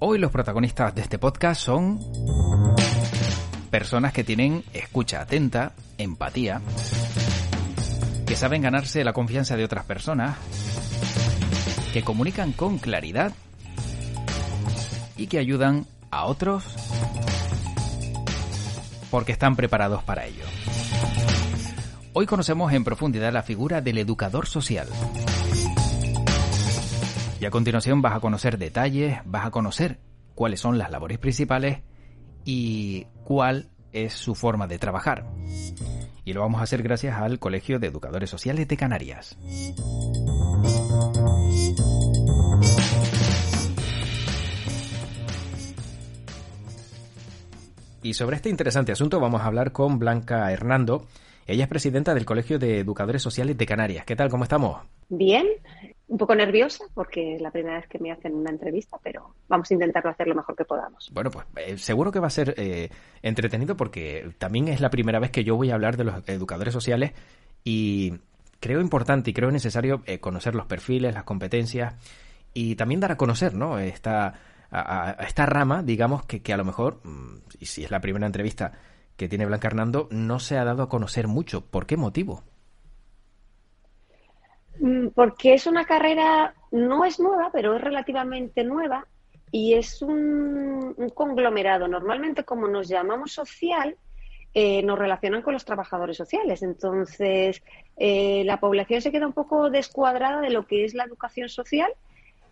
Hoy 0.00 0.18
los 0.18 0.30
protagonistas 0.30 0.94
de 0.94 1.02
este 1.02 1.18
podcast 1.18 1.60
son 1.60 2.00
personas 3.70 4.12
que 4.12 4.24
tienen 4.24 4.64
escucha 4.72 5.20
atenta, 5.20 5.72
empatía, 5.98 6.60
que 8.26 8.36
saben 8.36 8.62
ganarse 8.62 9.04
la 9.04 9.12
confianza 9.12 9.56
de 9.56 9.64
otras 9.64 9.84
personas, 9.84 10.36
que 11.92 12.02
comunican 12.02 12.52
con 12.52 12.78
claridad 12.78 13.32
y 15.16 15.26
que 15.26 15.38
ayudan 15.38 15.86
a 16.10 16.24
otros 16.24 16.64
porque 19.10 19.32
están 19.32 19.56
preparados 19.56 20.02
para 20.04 20.26
ello. 20.26 20.44
Hoy 22.12 22.26
conocemos 22.26 22.72
en 22.72 22.84
profundidad 22.84 23.32
la 23.32 23.42
figura 23.42 23.80
del 23.80 23.98
educador 23.98 24.46
social. 24.46 24.88
Y 27.40 27.46
a 27.46 27.50
continuación 27.50 28.02
vas 28.02 28.16
a 28.16 28.20
conocer 28.20 28.58
detalles, 28.58 29.18
vas 29.24 29.46
a 29.46 29.50
conocer 29.52 30.00
cuáles 30.34 30.58
son 30.60 30.76
las 30.76 30.90
labores 30.90 31.18
principales 31.18 31.82
y 32.44 33.06
cuál 33.22 33.70
es 33.92 34.12
su 34.12 34.34
forma 34.34 34.66
de 34.66 34.78
trabajar. 34.78 35.24
Y 36.24 36.32
lo 36.32 36.40
vamos 36.40 36.60
a 36.60 36.64
hacer 36.64 36.82
gracias 36.82 37.16
al 37.16 37.38
Colegio 37.38 37.78
de 37.78 37.86
Educadores 37.86 38.28
Sociales 38.28 38.66
de 38.66 38.76
Canarias. 38.76 39.38
Y 48.02 48.14
sobre 48.14 48.36
este 48.36 48.48
interesante 48.50 48.92
asunto 48.92 49.20
vamos 49.20 49.42
a 49.42 49.46
hablar 49.46 49.70
con 49.70 49.98
Blanca 50.00 50.50
Hernando. 50.52 51.06
Ella 51.46 51.64
es 51.64 51.68
presidenta 51.68 52.14
del 52.14 52.24
Colegio 52.24 52.58
de 52.58 52.80
Educadores 52.80 53.22
Sociales 53.22 53.56
de 53.56 53.66
Canarias. 53.66 54.04
¿Qué 54.04 54.16
tal? 54.16 54.28
¿Cómo 54.28 54.42
estamos? 54.42 54.78
Bien, 55.08 55.46
un 56.08 56.18
poco 56.18 56.34
nerviosa 56.34 56.84
porque 56.94 57.34
es 57.34 57.40
la 57.40 57.50
primera 57.50 57.76
vez 57.76 57.86
que 57.88 57.98
me 57.98 58.10
hacen 58.10 58.34
una 58.34 58.50
entrevista, 58.50 58.98
pero 59.02 59.34
vamos 59.48 59.70
a 59.70 59.74
intentarlo 59.74 60.10
hacer 60.10 60.26
lo 60.26 60.34
mejor 60.34 60.56
que 60.56 60.64
podamos. 60.64 61.10
Bueno, 61.12 61.30
pues 61.30 61.46
eh, 61.56 61.78
seguro 61.78 62.10
que 62.12 62.18
va 62.18 62.26
a 62.26 62.30
ser 62.30 62.54
eh, 62.56 62.90
entretenido 63.22 63.76
porque 63.76 64.32
también 64.38 64.68
es 64.68 64.80
la 64.80 64.90
primera 64.90 65.18
vez 65.18 65.30
que 65.30 65.44
yo 65.44 65.56
voy 65.56 65.70
a 65.70 65.74
hablar 65.74 65.96
de 65.96 66.04
los 66.04 66.28
educadores 66.28 66.72
sociales 66.72 67.12
y 67.64 68.14
creo 68.60 68.80
importante 68.80 69.30
y 69.30 69.34
creo 69.34 69.50
necesario 69.50 70.02
eh, 70.06 70.18
conocer 70.18 70.54
los 70.54 70.66
perfiles, 70.66 71.14
las 71.14 71.24
competencias 71.24 71.94
y 72.52 72.76
también 72.76 73.00
dar 73.00 73.12
a 73.12 73.16
conocer, 73.16 73.54
¿no? 73.54 73.78
Esta, 73.78 74.34
a, 74.70 75.16
esta 75.26 75.46
rama, 75.46 75.82
digamos, 75.82 76.24
que, 76.24 76.42
que 76.42 76.52
a 76.52 76.56
lo 76.56 76.64
mejor, 76.64 77.00
mm, 77.04 77.36
y 77.60 77.66
si 77.66 77.84
es 77.84 77.90
la 77.90 78.00
primera 78.00 78.26
entrevista 78.26 78.72
que 79.16 79.28
tiene 79.28 79.46
Blanca 79.46 79.68
Hernando, 79.68 80.08
no 80.10 80.38
se 80.38 80.58
ha 80.58 80.64
dado 80.64 80.82
a 80.82 80.88
conocer 80.88 81.28
mucho. 81.28 81.64
¿Por 81.64 81.86
qué 81.86 81.96
motivo? 81.96 82.44
Mm, 84.80 85.08
porque 85.08 85.54
es 85.54 85.66
una 85.66 85.84
carrera, 85.84 86.54
no 86.70 87.04
es 87.04 87.18
nueva, 87.18 87.50
pero 87.52 87.74
es 87.74 87.80
relativamente 87.80 88.64
nueva 88.64 89.06
y 89.50 89.74
es 89.74 90.02
un, 90.02 90.94
conglomerado. 91.14 91.88
Normalmente, 91.88 92.44
como 92.44 92.68
nos 92.68 92.88
llamamos 92.88 93.32
social, 93.32 93.96
eh, 94.54 94.82
nos 94.82 94.98
relacionan 94.98 95.42
con 95.42 95.54
los 95.54 95.64
trabajadores 95.64 96.16
sociales. 96.16 96.62
Entonces, 96.62 97.62
eh, 97.96 98.42
la 98.44 98.60
población 98.60 99.00
se 99.00 99.10
queda 99.10 99.26
un 99.26 99.32
poco 99.32 99.70
descuadrada 99.70 100.40
de 100.40 100.50
lo 100.50 100.66
que 100.66 100.84
es 100.84 100.94
la 100.94 101.04
educación 101.04 101.48
social. 101.48 101.92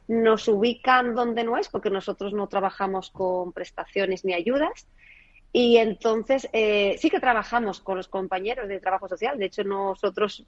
Nos 0.09 0.49
ubican 0.49 1.15
donde 1.15 1.45
no 1.45 1.57
es, 1.59 1.69
porque 1.69 1.91
nosotros 1.91 2.33
no 2.33 2.47
trabajamos 2.49 3.11
con 3.11 3.53
prestaciones 3.53 4.25
ni 4.25 4.35
ayudas. 4.35 4.87
Y 5.53 5.79
entonces 5.79 6.49
eh, 6.53 6.97
sí 6.99 7.09
que 7.09 7.21
trabajamos 7.21 7.81
con 7.81 7.97
los 7.97 8.09
compañeros 8.09 8.69
de 8.69 8.81
trabajo 8.81 9.09
social. 9.09 9.39
De 9.39 9.47
hecho, 9.47 9.65
nosotros 9.65 10.45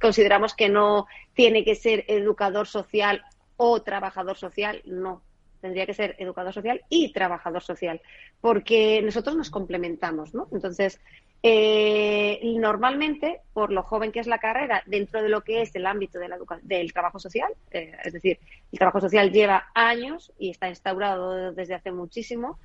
consideramos 0.00 0.54
que 0.54 0.68
no 0.68 1.06
tiene 1.32 1.64
que 1.64 1.74
ser 1.74 2.04
educador 2.08 2.66
social 2.66 3.24
o 3.56 3.80
trabajador 3.82 4.36
social. 4.36 4.82
No, 4.84 5.22
tendría 5.60 5.86
que 5.86 5.94
ser 5.94 6.16
educador 6.18 6.52
social 6.52 6.82
y 6.88 7.12
trabajador 7.12 7.62
social, 7.62 8.00
porque 8.40 9.02
nosotros 9.02 9.36
nos 9.36 9.50
complementamos, 9.50 10.34
¿no? 10.34 10.48
Entonces, 10.52 11.00
eh, 11.42 12.40
normalmente, 12.58 13.40
por 13.52 13.72
lo 13.72 13.82
joven 13.82 14.12
que 14.12 14.20
es 14.20 14.26
la 14.26 14.38
carrera, 14.38 14.82
dentro 14.86 15.22
de 15.22 15.28
lo 15.28 15.42
que 15.42 15.62
es 15.62 15.74
el 15.74 15.86
ámbito 15.86 16.18
del 16.62 16.92
trabajo 16.92 17.18
social, 17.18 17.52
eh, 17.70 17.96
es 18.04 18.12
decir, 18.12 18.38
el 18.72 18.78
trabajo 18.78 19.00
social 19.00 19.30
lleva 19.30 19.68
años 19.74 20.32
y 20.38 20.50
está 20.50 20.68
instaurado 20.68 21.52
desde 21.52 21.74
hace 21.74 21.92
muchísimo, 21.92 22.58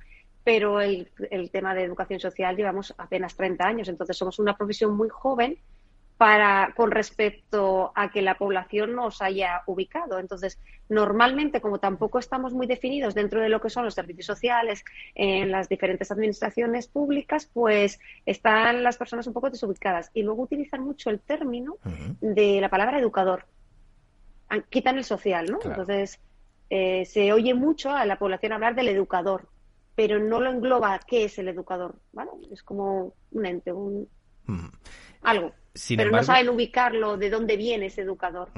pero 0.44 0.80
el, 0.80 1.10
el, 1.30 1.50
tema 1.50 1.74
de 1.74 1.82
educación 1.84 2.20
social 2.20 2.56
llevamos 2.56 2.94
apenas 2.98 3.34
30 3.34 3.66
años, 3.66 3.88
entonces 3.88 4.16
somos 4.16 4.38
una 4.38 4.56
profesión 4.56 4.96
muy 4.96 5.08
joven 5.08 5.58
para 6.16 6.72
con 6.76 6.90
respecto 6.90 7.92
a 7.94 8.10
que 8.10 8.22
la 8.22 8.38
población 8.38 8.94
nos 8.94 9.20
haya 9.20 9.62
ubicado. 9.66 10.18
Entonces, 10.18 10.58
normalmente, 10.88 11.60
como 11.60 11.78
tampoco 11.78 12.18
estamos 12.18 12.52
muy 12.52 12.66
definidos 12.66 13.14
dentro 13.14 13.40
de 13.40 13.48
lo 13.48 13.60
que 13.60 13.70
son 13.70 13.84
los 13.84 13.94
servicios 13.94 14.26
sociales 14.26 14.84
en 15.14 15.50
las 15.50 15.68
diferentes 15.68 16.10
administraciones 16.12 16.86
públicas, 16.86 17.50
pues 17.52 17.98
están 18.26 18.84
las 18.84 18.96
personas 18.96 19.26
un 19.26 19.32
poco 19.32 19.50
desubicadas 19.50 20.10
y 20.14 20.22
luego 20.22 20.42
utilizan 20.42 20.82
mucho 20.82 21.10
el 21.10 21.20
término 21.20 21.78
de 22.20 22.60
la 22.60 22.68
palabra 22.68 22.98
educador. 22.98 23.46
Quitan 24.70 24.98
el 24.98 25.04
social, 25.04 25.46
¿no? 25.50 25.58
Entonces, 25.64 26.20
eh, 26.70 27.04
se 27.06 27.32
oye 27.32 27.54
mucho 27.54 27.90
a 27.90 28.06
la 28.06 28.18
población 28.18 28.52
hablar 28.52 28.76
del 28.76 28.88
educador 28.88 29.48
pero 29.94 30.18
no 30.18 30.40
lo 30.40 30.50
engloba 30.50 31.00
qué 31.06 31.24
es 31.24 31.38
el 31.38 31.48
educador. 31.48 31.96
¿vale? 32.12 32.30
Es 32.52 32.62
como 32.62 33.14
un 33.32 33.46
ente, 33.46 33.72
un 33.72 34.08
algo. 35.22 35.52
pero 35.96 36.10
no 36.10 36.22
saben 36.22 36.48
ubicarlo, 36.48 37.16
de 37.16 37.30
dónde 37.30 37.56
viene 37.56 37.86
ese 37.86 38.02
educador. 38.02 38.50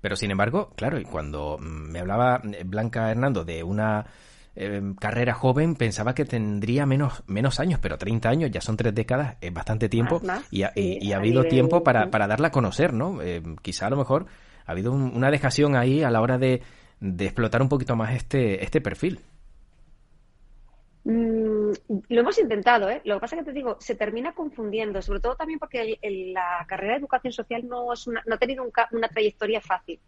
Pero 0.00 0.16
sin 0.16 0.30
embargo, 0.30 0.72
claro, 0.76 0.98
y 0.98 1.04
cuando 1.04 1.58
me 1.58 1.98
hablaba 1.98 2.40
Blanca 2.64 3.10
Hernando 3.10 3.44
de 3.44 3.62
una 3.62 4.06
em, 4.54 4.94
carrera 4.94 5.34
joven, 5.34 5.74
pensaba 5.74 6.14
que 6.14 6.24
tendría 6.24 6.86
menos, 6.86 7.22
menos 7.26 7.58
años, 7.60 7.80
pero 7.80 7.98
30 7.98 8.28
años, 8.28 8.50
ya 8.50 8.60
son 8.60 8.76
tres 8.76 8.94
décadas, 8.94 9.36
es 9.40 9.52
bastante 9.52 9.88
tiempo 9.88 10.20
y, 10.50 10.62
ha, 10.62 10.72
y, 10.76 11.12
ha 11.12 11.16
habido 11.16 11.44
tiempo 11.44 11.82
para, 11.82 12.10
para 12.10 12.26
darla 12.26 12.48
a 12.48 12.52
conocer, 12.52 12.92
¿no? 12.92 13.20
Em, 13.20 13.56
quizá 13.56 13.86
a 13.86 13.90
lo 13.90 13.96
mejor 13.96 14.26
ha 14.64 14.72
habido 14.72 14.92
una 14.92 15.30
dejación 15.30 15.74
ahí 15.74 16.04
a 16.04 16.10
la 16.10 16.20
hora 16.20 16.38
de, 16.38 16.62
de 17.00 17.24
explotar 17.24 17.60
un 17.60 17.68
poquito 17.68 17.96
más 17.96 18.14
este, 18.14 18.64
este 18.64 18.80
perfil. 18.80 19.20
Mm, 21.04 21.72
lo 22.08 22.20
hemos 22.20 22.38
intentado, 22.38 22.88
¿eh? 22.88 23.00
Lo 23.04 23.16
que 23.16 23.20
pasa 23.20 23.36
es 23.36 23.40
que 23.40 23.46
te 23.46 23.52
digo, 23.52 23.76
se 23.80 23.94
termina 23.94 24.34
confundiendo, 24.34 25.02
sobre 25.02 25.20
todo 25.20 25.34
también 25.36 25.58
porque 25.58 25.98
la 26.32 26.64
carrera 26.68 26.94
de 26.94 27.00
educación 27.00 27.32
social 27.32 27.66
no, 27.66 27.92
es 27.92 28.06
una, 28.06 28.22
no 28.26 28.36
ha 28.36 28.38
tenido 28.38 28.64
una 28.92 29.08
trayectoria 29.08 29.60
fácil. 29.60 30.00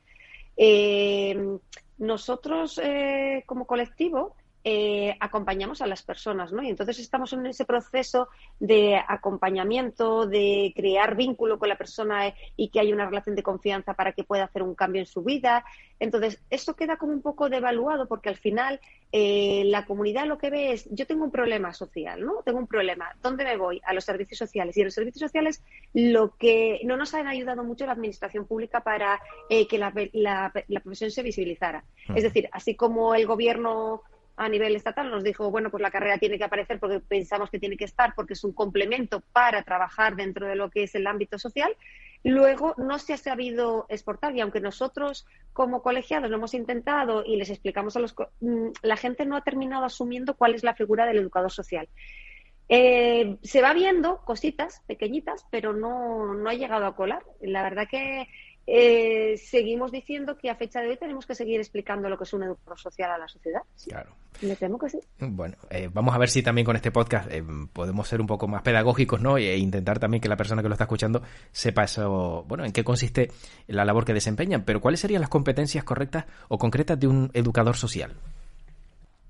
Eh, 0.57 1.59
nosotros, 1.99 2.81
eh, 2.83 3.43
como 3.47 3.67
colectivo, 3.67 4.37
eh, 4.65 5.15
acompañamos 5.21 5.83
a 5.83 5.87
las 5.87 6.03
personas, 6.03 6.53
¿no? 6.53 6.63
Y 6.63 6.71
entonces 6.71 6.99
estamos 6.99 7.33
en 7.35 7.45
ese 7.45 7.67
proceso 7.67 8.29
de 8.59 8.97
acompañamiento, 8.97 10.27
de 10.27 10.73
crear 10.75 11.17
vínculo 11.17 11.59
con 11.59 11.69
la 11.69 11.77
persona 11.77 12.35
y 12.57 12.71
que 12.71 12.81
haya 12.81 12.95
una 12.95 13.05
relación 13.05 13.37
de 13.37 13.43
confianza 13.43 13.93
para 13.93 14.13
que 14.13 14.25
pueda 14.25 14.45
hacer 14.45 14.63
un 14.63 14.75
cambio 14.75 15.01
en 15.01 15.07
su 15.07 15.23
vida. 15.23 15.65
Entonces, 16.01 16.43
esto 16.51 16.75
queda 16.75 16.97
como 16.97 17.13
un 17.13 17.23
poco 17.23 17.49
devaluado 17.49 18.09
porque 18.09 18.31
al 18.31 18.37
final 18.37 18.81
eh, 19.13 19.63
la 19.67 19.85
comunidad 19.85 20.27
lo 20.27 20.39
que 20.39 20.51
ve 20.51 20.73
es, 20.73 20.89
yo 20.91 21.07
tengo 21.07 21.25
un 21.25 21.31
problema 21.31 21.73
social, 21.73 22.25
¿no? 22.25 22.43
Tengo 22.43 22.59
un 22.59 22.67
problema. 22.67 23.15
¿Dónde 23.23 23.45
me 23.45 23.57
voy? 23.57 23.81
A 23.85 23.93
los 23.93 24.05
servicios 24.05 24.39
sociales. 24.39 24.77
Y 24.77 24.81
en 24.81 24.87
los 24.87 24.95
servicios 24.95 25.21
sociales 25.21 25.63
lo 25.93 26.37
que 26.37 26.81
no 26.85 26.97
nos 26.97 27.15
han 27.15 27.29
ayudado 27.29 27.65
mucho 27.65 27.87
la 27.87 27.93
administración 27.93 28.47
pública 28.47 28.81
para 28.81 29.21
eh, 29.51 29.69
que 29.69 29.79
la, 29.79 29.93
la, 30.15 30.53
profesión 30.83 31.11
se 31.11 31.23
visibilizara. 31.23 31.85
Es 32.15 32.23
decir, 32.23 32.49
así 32.53 32.75
como 32.75 33.15
el 33.15 33.27
gobierno 33.27 34.03
a 34.37 34.49
nivel 34.49 34.75
estatal 34.75 35.11
nos 35.11 35.23
dijo, 35.23 35.51
bueno, 35.51 35.71
pues 35.71 35.81
la 35.81 35.91
carrera 35.91 36.19
tiene 36.19 36.39
que 36.39 36.45
aparecer 36.45 36.81
porque 36.81 37.01
pensamos 37.01 37.51
que 37.51 37.59
tiene 37.59 37.77
que 37.77 37.85
estar, 37.85 38.15
porque 38.15 38.33
es 38.33 38.43
un 38.43 38.53
complemento 38.53 39.21
para 39.33 39.63
trabajar 39.63 40.17
dentro 40.17 40.47
de 40.47 40.57
lo 40.57 40.71
que 40.71 40.85
es 40.85 40.95
el 40.95 41.07
ámbito 41.07 41.39
social. 41.39 41.77
Luego 42.25 42.75
no 42.79 42.99
se 42.99 43.13
ha 43.13 43.17
sabido 43.17 43.87
exportar 43.89 44.35
y 44.35 44.41
aunque 44.41 44.61
nosotros 44.61 45.27
como 45.53 45.83
colegiados 45.83 46.31
lo 46.31 46.37
hemos 46.37 46.55
intentado 46.55 47.25
y 47.25 47.37
les 47.37 47.51
explicamos 47.51 47.97
a 47.97 48.01
los... 48.01 48.15
Mm, 48.41 48.71
la 48.83 48.97
gente 48.97 49.25
no 49.25 49.37
ha 49.37 49.43
terminado 49.43 49.85
asumiendo 49.85 50.35
cuál 50.35 50.55
es 50.55 50.65
la 50.65 50.75
figura 50.75 51.07
del 51.07 51.19
educador 51.19 51.53
social. 51.53 51.89
Eh, 52.69 53.37
se 53.43 53.61
va 53.61 53.75
viendo 53.75 54.25
cositas 54.25 54.83
pequeñitas, 54.87 55.47
pero 55.51 55.75
no, 55.75 56.35
no 56.35 56.49
ha 56.49 56.55
llegado 56.55 56.87
a 56.87 56.97
colar. 56.97 57.23
La 57.41 57.63
verdad 57.63 57.87
que 57.89 58.27
eh, 58.67 59.37
seguimos 59.37 59.93
diciendo 59.93 60.39
que 60.39 60.49
a 60.49 60.55
fecha 60.55 60.81
de 60.81 60.89
hoy 60.89 60.97
tenemos 60.97 61.27
que 61.27 61.35
seguir 61.35 61.61
explicando 61.61 62.09
lo 62.09 62.17
que 62.17 62.25
es 62.25 62.33
un 62.33 62.45
educador 62.45 62.79
social 62.79 63.11
a 63.11 63.19
la 63.19 63.29
sociedad. 63.29 63.61
Claro. 63.87 64.11
Me 64.41 64.57
temo 64.57 64.79
que 64.79 64.89
sí. 64.89 64.99
Bueno, 65.21 65.57
eh, 65.71 65.91
vamos 65.93 66.15
a 66.15 66.19
ver 66.19 66.31
si 66.31 66.43
también 66.43 66.65
con 66.65 66.75
este 66.75 66.91
podcast 66.91 67.31
eh, 67.31 67.45
podemos 67.73 68.09
ser 68.09 68.21
un 68.21 68.27
poco 68.27 68.49
más 68.49 68.63
pedagógicos, 68.63 69.21
¿no? 69.21 69.37
E 69.37 69.57
intentar 69.59 69.99
también 69.99 70.21
que 70.21 70.29
la 70.29 70.37
persona 70.37 70.63
que 70.63 70.69
lo 70.69 70.75
está 70.75 70.85
escuchando 70.85 71.23
sepa 71.53 71.85
eso, 71.85 72.45
bueno, 72.49 72.65
en 72.65 72.73
qué 72.73 72.85
consiste 72.85 73.31
la 73.67 73.85
labor 73.85 74.07
que 74.07 74.15
desempeñan. 74.15 74.65
Pero 74.65 74.81
¿cuáles 74.81 75.01
serían 75.01 75.21
las 75.21 75.31
competencias 75.31 75.85
correctas 75.85 76.25
o 76.49 76.59
concretas 76.59 76.99
de 76.99 77.07
un 77.07 77.31
educador 77.35 77.77
social? 77.77 78.15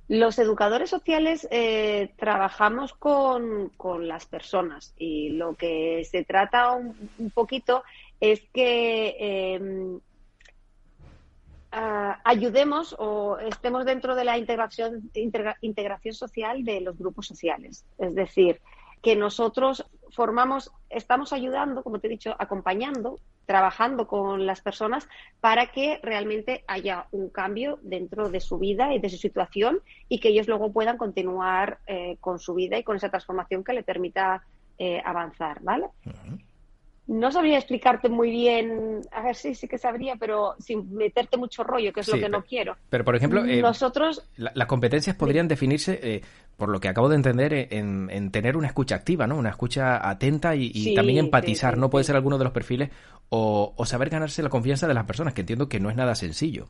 Los 0.06 0.38
educadores 0.38 0.90
sociales 0.90 1.48
trabajamos 2.16 2.92
con, 2.92 3.70
con, 3.76 4.06
las 4.06 4.26
personas 4.26 4.92
y 4.98 5.30
lo 5.30 5.54
que 5.54 6.04
se 6.04 6.24
trata 6.24 6.72
un, 6.72 7.10
un 7.18 7.30
poquito 7.30 7.82
es 8.32 8.40
que 8.54 9.16
em, 9.18 10.00
ah, 11.72 12.20
ayudemos 12.24 12.96
o 12.98 13.38
estemos 13.38 13.84
dentro 13.84 14.14
de 14.14 14.24
la 14.24 14.38
integración, 14.38 15.10
integración 15.60 16.14
social 16.14 16.64
de 16.64 16.80
los 16.80 16.96
grupos 16.96 17.26
sociales. 17.26 17.84
Es 17.98 18.14
decir, 18.14 18.60
que 19.02 19.14
nosotros 19.14 19.84
formamos, 20.10 20.72
estamos 20.88 21.34
ayudando, 21.34 21.82
como 21.82 21.98
te 21.98 22.06
he 22.06 22.10
dicho, 22.10 22.34
acompañando, 22.38 23.18
trabajando 23.44 24.06
con 24.06 24.46
las 24.46 24.62
personas 24.62 25.06
para 25.40 25.66
que 25.66 26.00
realmente 26.02 26.64
haya 26.66 27.08
un 27.10 27.28
cambio 27.28 27.78
dentro 27.82 28.30
de 28.30 28.40
su 28.40 28.56
vida 28.58 28.94
y 28.94 29.00
de 29.00 29.10
su 29.10 29.18
situación 29.18 29.80
y 30.08 30.20
que 30.20 30.28
ellos 30.28 30.48
luego 30.48 30.72
puedan 30.72 30.96
continuar 30.96 31.78
eh, 31.86 32.16
con 32.20 32.38
su 32.38 32.54
vida 32.54 32.78
y 32.78 32.84
con 32.84 32.96
esa 32.96 33.10
transformación 33.10 33.62
que 33.62 33.74
le 33.74 33.82
permita 33.82 34.42
eh, 34.78 35.02
avanzar, 35.04 35.60
¿vale? 35.62 35.88
No 37.06 37.30
sabría 37.30 37.58
explicarte 37.58 38.08
muy 38.08 38.30
bien, 38.30 39.02
a 39.12 39.22
ver, 39.22 39.36
sí, 39.36 39.54
sí 39.54 39.68
que 39.68 39.76
sabría, 39.76 40.16
pero 40.16 40.54
sin 40.58 40.94
meterte 40.94 41.36
mucho 41.36 41.62
rollo, 41.62 41.92
que 41.92 42.00
es 42.00 42.08
lo 42.08 42.18
que 42.18 42.30
no 42.30 42.42
quiero. 42.42 42.76
Pero, 42.88 43.04
por 43.04 43.14
ejemplo, 43.14 43.44
eh, 43.44 43.60
nosotros... 43.60 44.26
las 44.36 44.66
competencias 44.66 45.14
podrían 45.14 45.46
definirse, 45.46 46.00
eh, 46.02 46.22
por 46.56 46.70
lo 46.70 46.80
que 46.80 46.88
acabo 46.88 47.10
de 47.10 47.16
entender, 47.16 47.52
eh, 47.52 47.68
en, 47.72 48.30
tener 48.30 48.56
una 48.56 48.68
escucha 48.68 48.94
activa, 48.94 49.26
¿no? 49.26 49.36
Una 49.36 49.50
escucha 49.50 50.08
atenta 50.08 50.56
y, 50.56 50.94
también 50.94 51.18
empatizar, 51.18 51.76
¿no? 51.76 51.90
Puede 51.90 52.04
ser 52.04 52.16
alguno 52.16 52.38
de 52.38 52.44
los 52.44 52.54
perfiles, 52.54 52.88
o, 53.28 53.74
saber 53.84 54.08
ganarse 54.08 54.42
la 54.42 54.48
confianza 54.48 54.88
de 54.88 54.94
las 54.94 55.04
personas, 55.04 55.34
que 55.34 55.42
entiendo 55.42 55.68
que 55.68 55.80
no 55.80 55.90
es 55.90 55.96
nada 55.96 56.14
sencillo. 56.14 56.68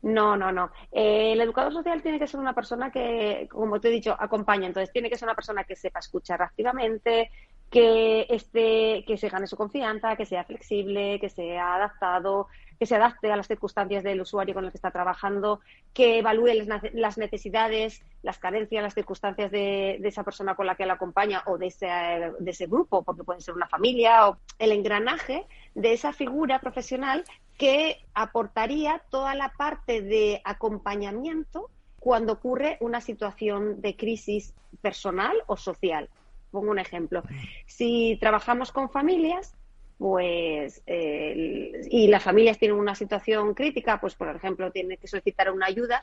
No, 0.00 0.36
no, 0.36 0.52
no. 0.52 0.70
el 0.90 1.40
educador 1.40 1.72
social 1.72 2.02
tiene 2.02 2.18
que 2.18 2.26
ser 2.26 2.38
una 2.38 2.54
persona 2.54 2.90
que, 2.90 3.46
como 3.50 3.78
te 3.78 3.88
he 3.88 3.90
dicho, 3.90 4.16
acompaña. 4.18 4.66
Entonces, 4.66 4.90
tiene 4.92 5.10
que 5.10 5.16
ser 5.16 5.26
una 5.26 5.34
persona 5.34 5.64
que 5.64 5.76
sepa 5.76 5.98
escuchar 5.98 6.40
activamente, 6.42 7.30
que, 7.70 8.26
esté, 8.30 9.04
que 9.06 9.16
se 9.18 9.28
gane 9.28 9.46
su 9.46 9.56
confianza, 9.56 10.16
que 10.16 10.26
sea 10.26 10.44
flexible, 10.44 11.18
que 11.20 11.28
sea 11.28 11.74
adaptado, 11.74 12.46
que 12.78 12.86
se 12.86 12.96
adapte 12.96 13.30
a 13.32 13.36
las 13.36 13.48
circunstancias 13.48 14.02
del 14.02 14.20
usuario 14.20 14.54
con 14.54 14.64
el 14.64 14.70
que 14.70 14.78
está 14.78 14.90
trabajando, 14.90 15.60
que 15.92 16.18
evalúe 16.18 16.50
las 16.92 17.18
necesidades, 17.18 18.02
las 18.22 18.38
carencias, 18.38 18.82
las 18.82 18.94
circunstancias 18.94 19.50
de, 19.50 20.00
esa 20.04 20.22
persona 20.24 20.54
con 20.54 20.66
la 20.66 20.74
que 20.74 20.86
la 20.86 20.94
acompaña 20.94 21.42
o 21.46 21.58
de 21.58 21.66
ese, 21.66 21.86
de 21.86 22.50
ese 22.50 22.66
grupo, 22.66 23.02
porque 23.02 23.24
puede 23.24 23.40
ser 23.40 23.54
una 23.54 23.68
familia 23.68 24.28
o 24.28 24.38
el 24.58 24.72
engranaje 24.72 25.46
de 25.74 25.92
esa 25.92 26.12
figura 26.12 26.60
profesional 26.60 27.24
que 27.58 28.04
aportaría 28.14 29.02
toda 29.10 29.34
la 29.34 29.50
parte 29.50 30.02
de 30.02 30.40
acompañamiento 30.44 31.70
cuando 32.00 32.34
ocurre 32.34 32.76
una 32.80 33.00
situación 33.00 33.80
de 33.80 33.96
crisis 33.96 34.54
personal 34.82 35.36
o 35.46 35.56
social 35.56 36.08
pongo 36.54 36.70
un 36.70 36.78
ejemplo. 36.78 37.22
Si 37.66 38.16
trabajamos 38.20 38.72
con 38.72 38.88
familias, 38.88 39.54
pues 39.98 40.82
y 40.86 42.08
las 42.08 42.22
familias 42.22 42.58
tienen 42.58 42.78
una 42.78 42.94
situación 42.94 43.54
crítica, 43.54 44.00
pues 44.00 44.14
por 44.14 44.34
ejemplo 44.34 44.72
tienen 44.72 44.96
que 44.98 45.06
solicitar 45.06 45.50
una 45.50 45.66
ayuda, 45.66 46.00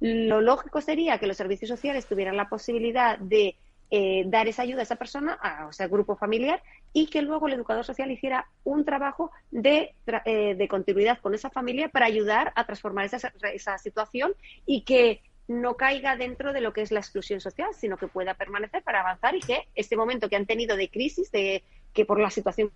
lo 0.00 0.40
lógico 0.40 0.80
sería 0.80 1.18
que 1.18 1.26
los 1.26 1.36
servicios 1.36 1.68
sociales 1.68 2.06
tuvieran 2.06 2.36
la 2.36 2.48
posibilidad 2.48 3.18
de 3.18 3.56
eh, 3.90 4.24
dar 4.26 4.48
esa 4.48 4.62
ayuda 4.62 4.80
a 4.80 4.82
esa 4.82 4.96
persona, 4.96 5.38
a 5.40 5.68
ese 5.70 5.86
grupo 5.88 6.16
familiar, 6.16 6.62
y 6.92 7.06
que 7.06 7.22
luego 7.22 7.46
el 7.46 7.54
educador 7.54 7.84
social 7.84 8.10
hiciera 8.10 8.48
un 8.64 8.84
trabajo 8.84 9.30
de, 9.50 9.94
eh, 10.24 10.54
de 10.56 10.68
continuidad 10.68 11.18
con 11.18 11.34
esa 11.34 11.50
familia 11.50 11.88
para 11.88 12.06
ayudar 12.06 12.52
a 12.56 12.66
transformar 12.66 13.04
esa, 13.04 13.32
esa 13.52 13.78
situación 13.78 14.32
y 14.66 14.82
que 14.82 15.22
no 15.48 15.76
caiga 15.76 16.16
dentro 16.16 16.52
de 16.52 16.60
lo 16.60 16.72
que 16.72 16.82
es 16.82 16.90
la 16.90 17.00
exclusión 17.00 17.40
social, 17.40 17.68
sino 17.74 17.96
que 17.96 18.08
pueda 18.08 18.34
permanecer 18.34 18.82
para 18.82 19.00
avanzar 19.00 19.34
y 19.34 19.40
que 19.40 19.68
este 19.74 19.96
momento 19.96 20.28
que 20.28 20.36
han 20.36 20.46
tenido 20.46 20.76
de 20.76 20.88
crisis, 20.88 21.30
de 21.30 21.62
que 21.92 22.04
por 22.04 22.18
la 22.18 22.30
situación 22.30 22.70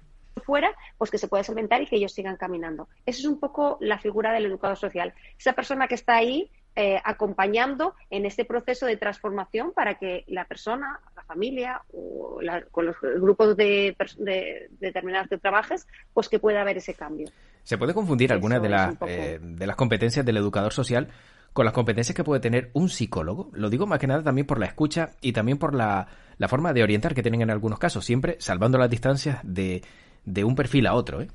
fuera, 0.45 0.71
pues 0.97 1.11
que 1.11 1.19
se 1.19 1.29
pueda 1.29 1.45
solventar 1.45 1.83
y 1.83 1.87
que 1.87 1.97
ellos 1.97 2.13
sigan 2.13 2.37
caminando. 2.37 2.89
Esa 3.07 3.21
es 3.21 3.25
un 3.25 3.41
poco 3.41 3.79
la 3.81 3.99
figura 3.99 4.33
del 4.33 4.47
educador 4.47 4.77
social. 4.77 5.13
Esa 5.39 5.53
persona 5.53 5.89
que 5.89 5.95
está 5.95 6.17
ahí 6.17 6.51
eh, 6.77 7.01
acompañando 7.05 7.95
en 8.09 8.25
este 8.25 8.45
proceso 8.45 8.87
de 8.87 8.97
transformación 8.97 9.73
para 9.73 9.99
que 9.99 10.25
la 10.29 10.45
persona, 10.45 11.01
la 11.17 11.25
familia 11.25 11.83
o 11.93 12.39
con 12.71 12.87
los 12.87 12.97
grupos 13.01 13.57
de, 13.57 13.97
determinados 14.79 15.29
de 15.29 15.39
trabajos, 15.39 15.87
pues 16.15 16.29
que 16.29 16.39
pueda 16.39 16.61
haber 16.61 16.77
ese 16.77 16.95
cambio. 16.95 17.29
¿Se 17.65 17.77
puede 17.77 17.95
confundir 17.95 18.33
alguna 18.33 18.61
de, 18.61 18.69
las 18.69 18.97
eh, 19.07 19.39
de 19.43 19.67
las 19.67 19.77
competencias 19.77 20.25
del 20.25 20.37
educador 20.37 20.73
social 20.73 21.09
con 21.53 21.65
las 21.65 21.75
competencias 21.75 22.15
que 22.15 22.25
puede 22.25 22.41
tener 22.41 22.71
un 22.73 22.89
psicólogo. 22.89 23.51
Lo 23.53 23.71
digo 23.71 23.87
más 23.87 23.99
que 23.99 24.07
nada 24.07 24.23
también 24.23 24.47
por 24.47 24.59
la 24.59 24.67
escucha 24.67 25.11
y 25.21 25.33
también 25.33 25.59
por 25.59 25.75
la, 25.75 26.07
forma 26.49 26.73
de 26.73 26.83
orientar 26.83 27.15
que 27.15 27.23
tienen 27.23 27.43
en 27.43 27.51
algunos 27.51 27.79
casos, 27.79 28.05
siempre 28.05 28.37
salvando 28.39 28.79
las 28.79 28.91
distancias 28.91 29.41
de, 29.43 29.83
de 30.25 30.45
un 30.45 30.55
perfil 30.55 30.87
a 30.87 30.95
otro. 30.95 31.21
¿eh? 31.21 31.29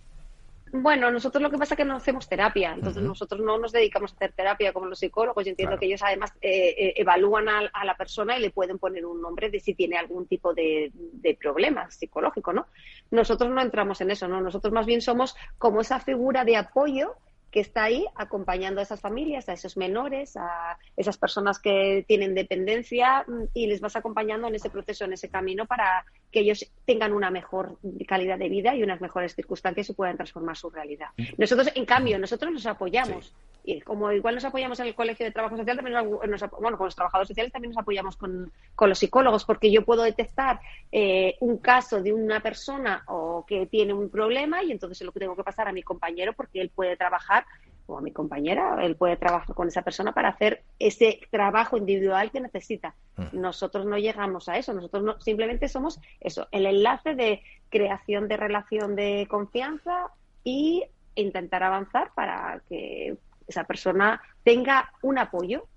Bueno, 0.76 1.12
nosotros 1.12 1.40
lo 1.40 1.52
que 1.52 1.58
pasa 1.60 1.76
es 1.76 1.78
que 1.78 1.86
no 1.86 1.98
hacemos 1.98 2.28
terapia, 2.28 2.74
entonces 2.74 3.04
nosotros 3.04 3.42
no 3.42 3.60
nos 3.60 3.72
dedicamos 3.72 4.12
a 4.12 4.16
hacer 4.16 4.32
terapia 4.32 4.74
como 4.74 4.88
los 4.88 4.98
psicólogos. 4.98 5.46
Yo 5.46 5.52
entiendo 5.52 5.78
que 5.78 5.86
ellos 5.86 6.02
además 6.02 6.34
eh, 6.42 6.70
eh, 6.70 6.94
evalúan 6.98 7.48
a, 7.48 7.86
la 7.86 7.96
persona 7.96 8.36
y 8.36 8.42
le 8.42 8.50
pueden 8.50 8.80
poner 8.80 9.06
un 9.06 9.22
nombre 9.22 9.52
de 9.52 9.60
si 9.60 9.76
tiene 9.76 9.98
algún 9.98 10.26
tipo 10.26 10.52
de, 10.52 10.92
de, 10.96 11.36
problema 11.36 11.92
psicológico, 11.92 12.54
¿no? 12.54 12.66
Nosotros 13.12 13.52
no 13.52 13.62
entramos 13.62 14.02
en 14.02 14.10
eso, 14.10 14.28
¿no? 14.28 14.42
Nosotros 14.42 14.74
más 14.74 14.88
bien 14.88 15.02
somos 15.02 15.36
como 15.60 15.80
esa 15.80 16.00
figura 16.00 16.44
de 16.44 16.58
apoyo 16.58 17.18
que 17.54 17.60
está 17.60 17.84
ahí 17.84 18.08
acompañando 18.16 18.80
a 18.80 18.84
esas 18.84 19.00
familias, 19.00 19.48
a 19.48 19.54
esos 19.54 19.78
menores, 19.78 20.36
a 20.36 20.80
esas 20.98 21.20
personas 21.20 21.60
que 21.60 22.04
tienen 22.08 22.34
dependencia 22.34 23.24
mm, 23.28 23.44
y 23.54 23.68
les 23.68 23.80
vas 23.80 23.96
acompañando 23.96 24.48
en 24.48 24.56
ese 24.56 24.72
proceso, 24.72 25.06
en 25.06 25.14
ese 25.14 25.30
camino 25.30 25.68
para 25.68 26.04
que 26.34 26.40
ellos 26.42 26.70
tengan 26.86 27.14
una 27.14 27.30
mejor 27.30 27.78
calidad 28.08 28.38
de 28.38 28.50
vida 28.50 28.76
y 28.76 28.84
unas 28.84 29.00
mejores 29.00 29.36
circunstancias 29.36 29.90
y 29.90 29.94
puedan 29.94 30.18
transformar 30.18 30.58
su 30.58 30.70
realidad. 30.70 31.08
Mm. 31.16 31.24
Nosotros, 31.38 31.72
en 31.74 31.86
cambio, 31.86 32.20
nosotros 32.20 32.52
nos 32.52 32.66
apoyamos. 32.66 33.34
Y 33.64 33.80
como 33.80 34.12
igual 34.12 34.36
nos 34.36 34.44
apoyamos 34.44 34.78
en 34.82 34.88
el 34.88 34.96
Colegio 34.96 35.26
de 35.26 35.32
Trabajo 35.32 35.56
Social, 35.56 35.78
también 35.78 35.96
nos, 35.96 36.52
bueno, 36.60 36.78
con 36.78 36.88
los 36.88 36.96
trabajadores 36.96 37.30
sociales 37.30 37.54
también 37.54 37.72
nos 37.72 37.82
apoyamos 37.82 38.18
con, 38.18 38.52
los 38.82 39.00
psicólogos, 39.00 39.46
porque 39.46 39.72
yo 39.72 39.86
puedo 39.86 40.04
detectar 40.04 40.60
eh, 40.92 41.36
un 41.40 41.60
caso 41.60 42.02
de 42.02 42.12
una 42.12 42.42
persona 42.42 43.04
o 43.08 43.46
que 43.48 43.68
tiene 43.68 43.94
un 43.94 44.10
problema 44.10 44.64
y 44.64 44.72
entonces 44.72 44.98
se 44.98 45.06
lo 45.06 45.14
tengo 45.14 45.38
que 45.38 45.44
pasar 45.44 45.70
a 45.70 45.72
mi 45.72 45.84
compañero 45.84 46.34
porque 46.34 46.60
él 46.60 46.72
puede 46.76 46.98
trabajar 46.98 47.46
o 47.86 47.98
a 47.98 48.02
mi 48.02 48.12
compañera, 48.12 48.78
él 48.84 48.96
puede 48.96 49.18
trabajar 49.18 49.56
con 49.56 49.68
esa 49.68 49.82
persona 49.82 50.14
para 50.14 50.30
hacer 50.30 50.64
ese 50.80 51.20
trabajo 51.32 51.78
individual 51.78 52.32
que 52.32 52.42
necesita. 52.42 52.96
Nosotros 53.32 53.86
no 53.86 53.98
llegamos 53.98 54.50
a 54.50 54.58
eso, 54.58 54.74
nosotros 54.74 55.04
no, 55.04 55.20
simplemente 55.22 55.68
somos 55.68 56.00
eso, 56.20 56.48
el 56.52 56.66
enlace 56.66 57.16
de 57.16 57.42
creación 57.70 58.28
de 58.28 58.38
relación 58.38 58.96
de 58.96 59.28
confianza 59.30 60.08
y 60.44 60.84
intentar 61.16 61.64
avanzar 61.64 62.12
para 62.16 62.62
que 62.70 63.18
esa 63.48 63.66
persona 63.66 64.22
tenga 64.44 64.92
un 65.02 65.18
apoyo 65.18 65.68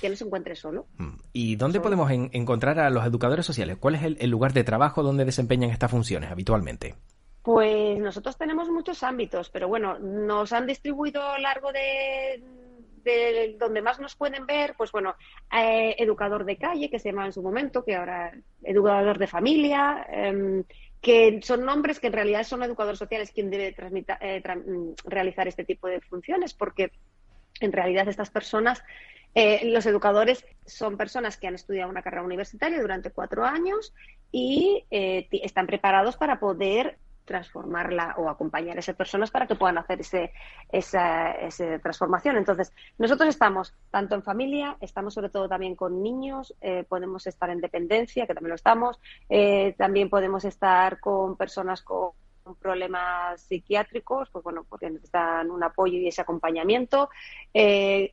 que 0.00 0.10
no 0.10 0.16
se 0.16 0.24
encuentre 0.24 0.54
solo. 0.56 0.86
¿Y 1.32 1.56
dónde 1.56 1.80
podemos 1.80 2.10
encontrar 2.10 2.78
a 2.78 2.90
los 2.90 3.06
educadores 3.06 3.46
sociales? 3.46 3.78
¿Cuál 3.78 3.94
es 3.94 4.02
el 4.02 4.30
lugar 4.30 4.52
de 4.52 4.62
trabajo 4.62 5.02
donde 5.02 5.24
desempeñan 5.24 5.70
estas 5.70 5.90
funciones 5.90 6.30
habitualmente? 6.30 6.96
Pues 7.46 8.00
nosotros 8.00 8.36
tenemos 8.36 8.68
muchos 8.70 9.04
ámbitos, 9.04 9.50
pero 9.50 9.68
bueno, 9.68 10.00
nos 10.00 10.52
han 10.52 10.66
distribuido 10.66 11.22
a 11.22 11.36
lo 11.36 11.42
largo 11.42 11.70
de, 11.70 12.42
donde 13.56 13.82
más 13.82 14.00
nos 14.00 14.16
pueden 14.16 14.46
ver, 14.46 14.74
pues 14.76 14.90
bueno, 14.90 15.14
eh, 15.56 15.94
educador 15.96 16.44
de 16.44 16.56
calle, 16.56 16.90
que 16.90 16.98
se 16.98 17.10
llama 17.10 17.24
en 17.24 17.32
su 17.32 17.44
momento, 17.44 17.84
que 17.84 17.94
ahora 17.94 18.32
educador 18.64 19.18
de 19.18 19.28
familia, 19.28 20.04
em, 20.10 20.64
que 21.00 21.38
son 21.40 21.64
nombres 21.64 22.00
que 22.00 22.08
en 22.08 22.14
realidad 22.14 22.42
son 22.42 22.64
educadores 22.64 22.98
sociales 22.98 23.30
quien 23.30 23.48
debe 23.48 23.76
eh, 24.20 24.42
realizar 25.04 25.46
este 25.46 25.64
tipo 25.64 25.86
de 25.86 26.00
funciones, 26.00 26.52
porque 26.52 26.90
en 27.60 27.70
realidad 27.70 28.08
estas 28.08 28.30
personas, 28.30 28.82
eh, 29.36 29.70
los 29.70 29.86
educadores 29.86 30.44
son 30.64 30.96
personas 30.96 31.36
que 31.36 31.46
han 31.46 31.54
estudiado 31.54 31.90
una 31.90 32.02
carrera 32.02 32.24
universitaria 32.24 32.80
durante 32.80 33.12
cuatro 33.12 33.44
años 33.44 33.94
y 34.32 34.84
están 34.90 35.68
preparados 35.68 36.16
para 36.16 36.40
poder 36.40 36.98
transformarla 37.26 38.14
o 38.16 38.30
acompañar 38.30 38.76
a 38.76 38.80
esas 38.80 38.96
personas 38.96 39.30
para 39.30 39.46
que 39.46 39.56
puedan 39.56 39.76
hacer 39.76 40.00
ese, 40.00 40.32
esa, 40.70 41.34
transformación. 41.82 42.36
Entonces, 42.36 42.72
nosotros 42.96 43.28
estamos 43.28 43.74
tanto 43.90 44.14
en 44.14 44.22
familia, 44.22 44.78
estamos 44.80 45.12
sobre 45.12 45.28
todo 45.28 45.48
también 45.48 45.76
con 45.76 46.02
niños, 46.02 46.54
eh, 46.62 46.84
podemos 46.88 47.26
estar 47.26 47.50
en 47.50 47.60
dependencia, 47.60 48.26
que 48.26 48.34
también 48.34 48.50
lo 48.50 48.54
estamos, 48.54 48.98
eh, 49.28 49.74
también 49.76 50.08
podemos 50.08 50.44
estar 50.44 51.00
con 51.00 51.36
personas 51.36 51.82
con 51.82 52.12
problemas 52.54 53.42
psiquiátricos, 53.42 54.28
pues 54.30 54.44
bueno, 54.44 54.64
porque 54.68 54.88
necesitan 54.88 55.50
un 55.50 55.62
apoyo 55.62 55.98
y 55.98 56.08
ese 56.08 56.20
acompañamiento, 56.20 57.10
eh, 57.52 58.10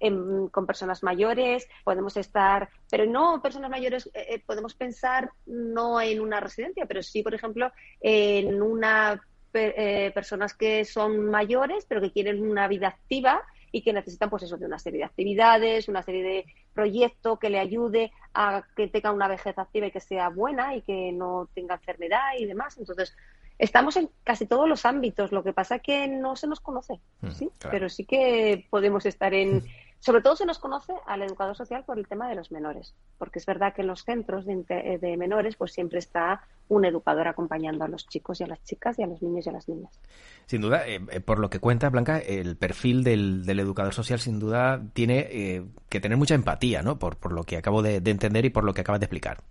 con 0.51 0.65
personas 0.65 1.03
mayores, 1.03 1.67
podemos 1.83 2.17
estar, 2.17 2.69
pero 2.89 3.05
no 3.05 3.41
personas 3.41 3.69
mayores, 3.69 4.07
eh, 4.13 4.25
eh, 4.29 4.43
podemos 4.45 4.73
pensar 4.73 5.31
no 5.45 6.01
en 6.01 6.19
una 6.19 6.39
residencia, 6.39 6.85
pero 6.85 7.03
sí, 7.03 7.21
por 7.21 7.33
ejemplo, 7.33 7.71
en 8.01 8.61
una 8.61 9.21
personas 10.15 10.55
que 10.55 10.83
son 10.83 11.29
mayores, 11.29 11.85
pero 11.87 12.01
que 12.01 12.11
quieren 12.11 12.41
una 12.41 12.67
vida 12.67 12.87
activa 12.87 13.43
y 13.71 13.83
que 13.83 13.93
necesitan 13.93 14.29
pues 14.29 14.43
eso 14.43 14.57
de 14.57 14.65
una 14.65 14.79
serie 14.79 14.99
de 14.99 15.05
actividades, 15.05 15.87
una 15.87 16.01
serie 16.01 16.23
de 16.23 16.45
proyectos 16.73 17.39
que 17.39 17.49
le 17.49 17.59
ayude 17.59 18.11
a 18.33 18.63
que 18.75 18.87
tenga 18.87 19.11
una 19.11 19.27
vejez 19.27 19.57
activa 19.57 19.87
y 19.87 19.91
que 19.91 19.99
sea 19.99 20.29
buena 20.29 20.75
y 20.75 20.81
que 20.81 21.11
no 21.11 21.49
tenga 21.53 21.75
enfermedad 21.75 22.33
y 22.37 22.45
demás. 22.45 22.77
Entonces, 22.77 23.15
estamos 23.57 23.97
en 23.97 24.09
casi 24.23 24.45
todos 24.45 24.67
los 24.67 24.85
ámbitos, 24.85 25.31
lo 25.31 25.43
que 25.43 25.53
pasa 25.53 25.75
es 25.75 25.81
que 25.81 26.07
no 26.07 26.35
se 26.35 26.47
nos 26.47 26.59
conoce, 26.59 26.99
mm, 27.21 27.31
¿sí? 27.31 27.49
pero 27.69 27.89
sí 27.89 28.05
que 28.05 28.67
podemos 28.69 29.05
estar 29.05 29.33
en... 29.33 29.63
Sobre 29.99 30.21
todo 30.21 30.35
se 30.35 30.45
nos 30.45 30.59
conoce 30.59 30.91
al 31.05 31.21
educador 31.21 31.55
social 31.55 31.85
por 31.85 31.97
el 31.97 32.09
tema 32.09 32.27
de 32.27 32.35
los 32.35 32.51
menores, 32.51 32.93
porque 33.17 33.39
es 33.39 33.45
verdad 33.45 33.73
que 33.73 33.83
en 33.83 33.87
los 33.87 34.03
centros 34.03 34.45
de, 34.45 35.15
menores 35.17 35.55
pues 35.55 35.71
siempre 35.71 35.99
está 35.99 36.45
un 36.67 36.83
educador 36.83 37.29
acompañando 37.29 37.85
a 37.85 37.87
los 37.87 38.05
chicos 38.09 38.41
y 38.41 38.43
a 38.43 38.47
las 38.47 38.61
chicas 38.65 38.99
y 38.99 39.03
a 39.03 39.07
los 39.07 39.21
niños 39.21 39.45
y 39.45 39.49
a 39.49 39.53
las 39.53 39.69
niñas. 39.69 39.97
Sin 40.45 40.59
duda, 40.59 40.85
eh, 40.85 40.99
eh, 41.09 41.21
por 41.21 41.39
lo 41.39 41.49
que 41.49 41.59
cuenta 41.59 41.89
Blanca, 41.89 42.19
el 42.19 42.57
perfil 42.57 43.05
del, 43.05 43.49
educador 43.49 43.93
social 43.93 44.19
sin 44.19 44.39
duda 44.39 44.81
tiene 44.91 45.19
eh, 45.31 45.63
que 45.87 46.01
tener 46.01 46.17
mucha 46.17 46.35
empatía, 46.35 46.81
¿no? 46.81 46.99
Por, 46.99 47.15
por 47.15 47.31
lo 47.31 47.45
que 47.45 47.55
acabo 47.55 47.81
de, 47.81 48.01
de 48.01 48.11
entender 48.11 48.43
y 48.43 48.49
por 48.49 48.65
lo 48.65 48.73
que 48.73 48.81
acabas 48.81 48.99
de 48.99 49.05
explicar. 49.05 49.41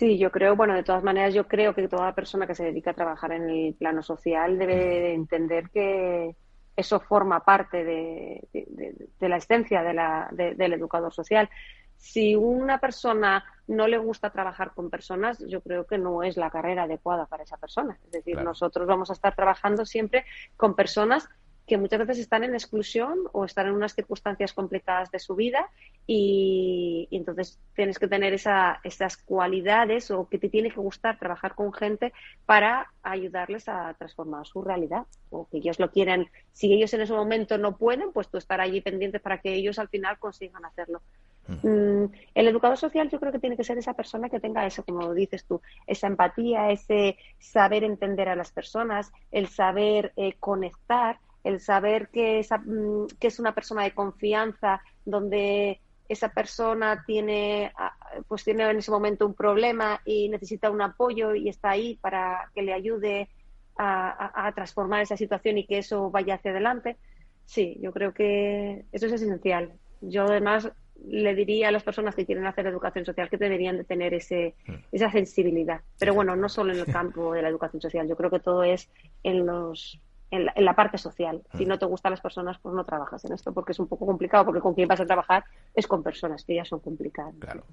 Sí, 0.00 0.16
yo 0.16 0.30
creo, 0.30 0.56
bueno, 0.56 0.72
de 0.72 0.82
todas 0.82 1.02
maneras, 1.02 1.34
yo 1.34 1.46
creo 1.46 1.74
que 1.74 1.86
toda 1.86 2.14
persona 2.14 2.46
que 2.46 2.54
se 2.54 2.64
dedica 2.64 2.92
a 2.92 2.94
trabajar 2.94 3.32
en 3.32 3.50
el 3.50 3.74
plano 3.74 4.02
social 4.02 4.58
debe 4.58 5.12
entender 5.12 5.68
que 5.68 6.34
eso 6.74 7.00
forma 7.00 7.44
parte 7.44 7.84
de, 7.84 8.48
la 9.20 9.36
esencia 9.36 9.82
del 9.82 10.72
educador 10.72 11.12
social. 11.12 11.50
Si 11.98 12.34
una 12.34 12.78
persona 12.78 13.44
no 13.66 13.86
le 13.88 13.98
gusta 13.98 14.30
trabajar 14.30 14.72
con 14.72 14.88
personas, 14.88 15.38
yo 15.46 15.60
creo 15.60 15.86
que 15.86 15.98
no 15.98 16.22
es 16.22 16.38
la 16.38 16.48
carrera 16.48 16.84
adecuada 16.84 17.26
para 17.26 17.42
esa 17.42 17.58
persona. 17.58 17.98
Es 18.06 18.10
decir, 18.10 18.40
nosotros 18.40 18.86
vamos 18.86 19.10
a 19.10 19.12
estar 19.12 19.36
trabajando 19.36 19.84
siempre 19.84 20.24
con 20.56 20.74
personas 20.74 21.28
que 21.70 21.78
muchas 21.78 22.00
veces 22.00 22.18
están 22.18 22.42
en 22.42 22.52
exclusión 22.52 23.16
o 23.30 23.44
están 23.44 23.68
en 23.68 23.74
unas 23.74 23.94
circunstancias 23.94 24.52
complicadas 24.52 25.08
de 25.12 25.20
su 25.20 25.36
vida 25.36 25.70
y, 26.04 27.06
entonces 27.12 27.60
tienes 27.76 28.00
que 28.00 28.08
tener 28.08 28.32
esa, 28.32 28.80
esas 28.82 29.16
cualidades 29.16 30.10
o 30.10 30.28
que 30.28 30.40
te 30.40 30.48
tiene 30.48 30.72
que 30.72 30.80
gustar 30.80 31.20
trabajar 31.20 31.54
con 31.54 31.72
gente 31.72 32.12
para 32.44 32.92
ayudarles 33.04 33.68
a 33.68 33.94
transformar 33.94 34.48
su 34.48 34.62
realidad 34.62 35.06
o 35.30 35.46
que 35.48 35.58
ellos 35.58 35.78
lo 35.78 35.92
quieran. 35.92 36.26
Si 36.50 36.72
ellos 36.72 36.92
en 36.92 37.02
ese 37.02 37.12
momento 37.12 37.56
no 37.56 37.76
pueden, 37.76 38.10
pues 38.12 38.26
tú 38.26 38.36
estar 38.36 38.60
allí 38.60 38.80
pendiente 38.80 39.20
para 39.20 39.38
que 39.38 39.54
ellos 39.54 39.78
al 39.78 39.88
final 39.88 40.18
consigan 40.18 40.64
hacerlo. 40.64 41.00
Mm, 41.62 42.06
el 42.34 42.48
educador 42.48 42.78
social 42.78 43.08
yo 43.08 43.20
creo 43.20 43.30
que 43.30 43.38
tiene 43.38 43.56
que 43.56 43.62
ser 43.62 43.78
esa 43.78 43.94
persona 43.94 44.28
que 44.28 44.40
tenga 44.40 44.66
eso, 44.66 44.82
como 44.84 45.14
dices 45.14 45.44
tú, 45.44 45.62
esa 45.86 46.08
empatía, 46.08 46.72
ese 46.72 47.16
saber 47.38 47.84
entender 47.84 48.28
a 48.28 48.34
las 48.34 48.50
personas, 48.50 49.12
el 49.30 49.46
saber 49.46 50.12
eh, 50.16 50.34
conectar 50.40 51.20
el 51.44 51.60
saber 51.60 52.08
que, 52.08 52.46
mm, 52.66 53.06
que 53.18 53.26
es 53.28 53.38
una 53.38 53.54
persona 53.54 53.84
de 53.84 53.92
confianza, 53.92 54.82
donde 55.04 55.80
esa 56.10 56.28
persona 56.30 57.04
tiene, 57.06 57.72
ah, 57.76 57.94
pues 58.26 58.42
tiene 58.42 58.68
en 58.68 58.78
ese 58.78 58.90
momento 58.90 59.26
un 59.26 59.34
problema 59.34 60.00
y 60.04 60.28
necesita 60.28 60.70
un 60.70 60.82
apoyo 60.82 61.34
y 61.36 61.48
está 61.48 61.70
ahí 61.70 61.98
para 62.02 62.50
que 62.52 62.62
le 62.62 62.72
ayude 62.72 63.28
a, 63.82 64.52
transformar 64.54 65.02
esa 65.02 65.16
situación 65.16 65.56
y 65.56 65.66
que 65.66 65.78
eso 65.78 66.10
vaya 66.10 66.34
hacia 66.34 66.50
adelante. 66.50 66.96
Sí, 67.46 67.78
yo 67.80 67.92
creo 67.92 68.12
que 68.12 68.84
eso 68.92 69.06
es 69.06 69.12
esencial. 69.12 69.72
Yo 70.02 70.24
además 70.24 70.70
le 71.06 71.34
diría 71.34 71.68
a 71.68 71.72
las 71.72 71.82
personas 71.82 72.14
que 72.14 72.26
quieren 72.26 72.44
hacer 72.44 72.66
educación 72.66 73.06
social 73.06 73.30
que 73.30 73.38
deberían 73.38 73.78
de 73.78 73.84
tener 73.84 74.12
ese, 74.12 74.54
mm. 74.66 74.74
esa 74.92 75.10
sensibilidad. 75.10 75.80
Pero 75.98 76.12
bueno, 76.12 76.36
no 76.36 76.48
solo 76.48 76.72
en 76.72 76.80
el 76.80 76.86
campo 76.92 77.32
de 77.32 77.42
la 77.42 77.48
educación 77.48 77.80
social, 77.80 78.06
yo 78.08 78.16
creo 78.16 78.30
que 78.30 78.40
todo 78.40 78.64
es 78.64 78.90
en 79.22 79.46
los 79.46 79.98
en 80.30 80.64
la, 80.64 80.74
parte 80.74 80.96
social. 80.96 81.42
Si 81.56 81.64
mm. 81.64 81.68
no 81.68 81.78
te 81.78 81.86
gustan 81.86 82.12
las 82.12 82.20
personas, 82.20 82.58
pues 82.62 82.74
no 82.74 82.84
trabajas 82.84 83.24
en 83.24 83.32
esto, 83.32 83.52
porque 83.52 83.72
es 83.72 83.78
un 83.80 83.88
poco 83.88 84.06
complicado, 84.06 84.44
porque 84.44 84.60
con 84.60 84.74
quien 84.74 84.86
vas 84.86 85.00
a 85.00 85.06
trabajar 85.06 85.44
es 85.74 85.86
con 85.86 86.02
personas 86.02 86.44
que 86.44 86.54
ya 86.54 86.64
son 86.64 86.80
complicadas. 86.80 87.34
Claro. 87.38 87.64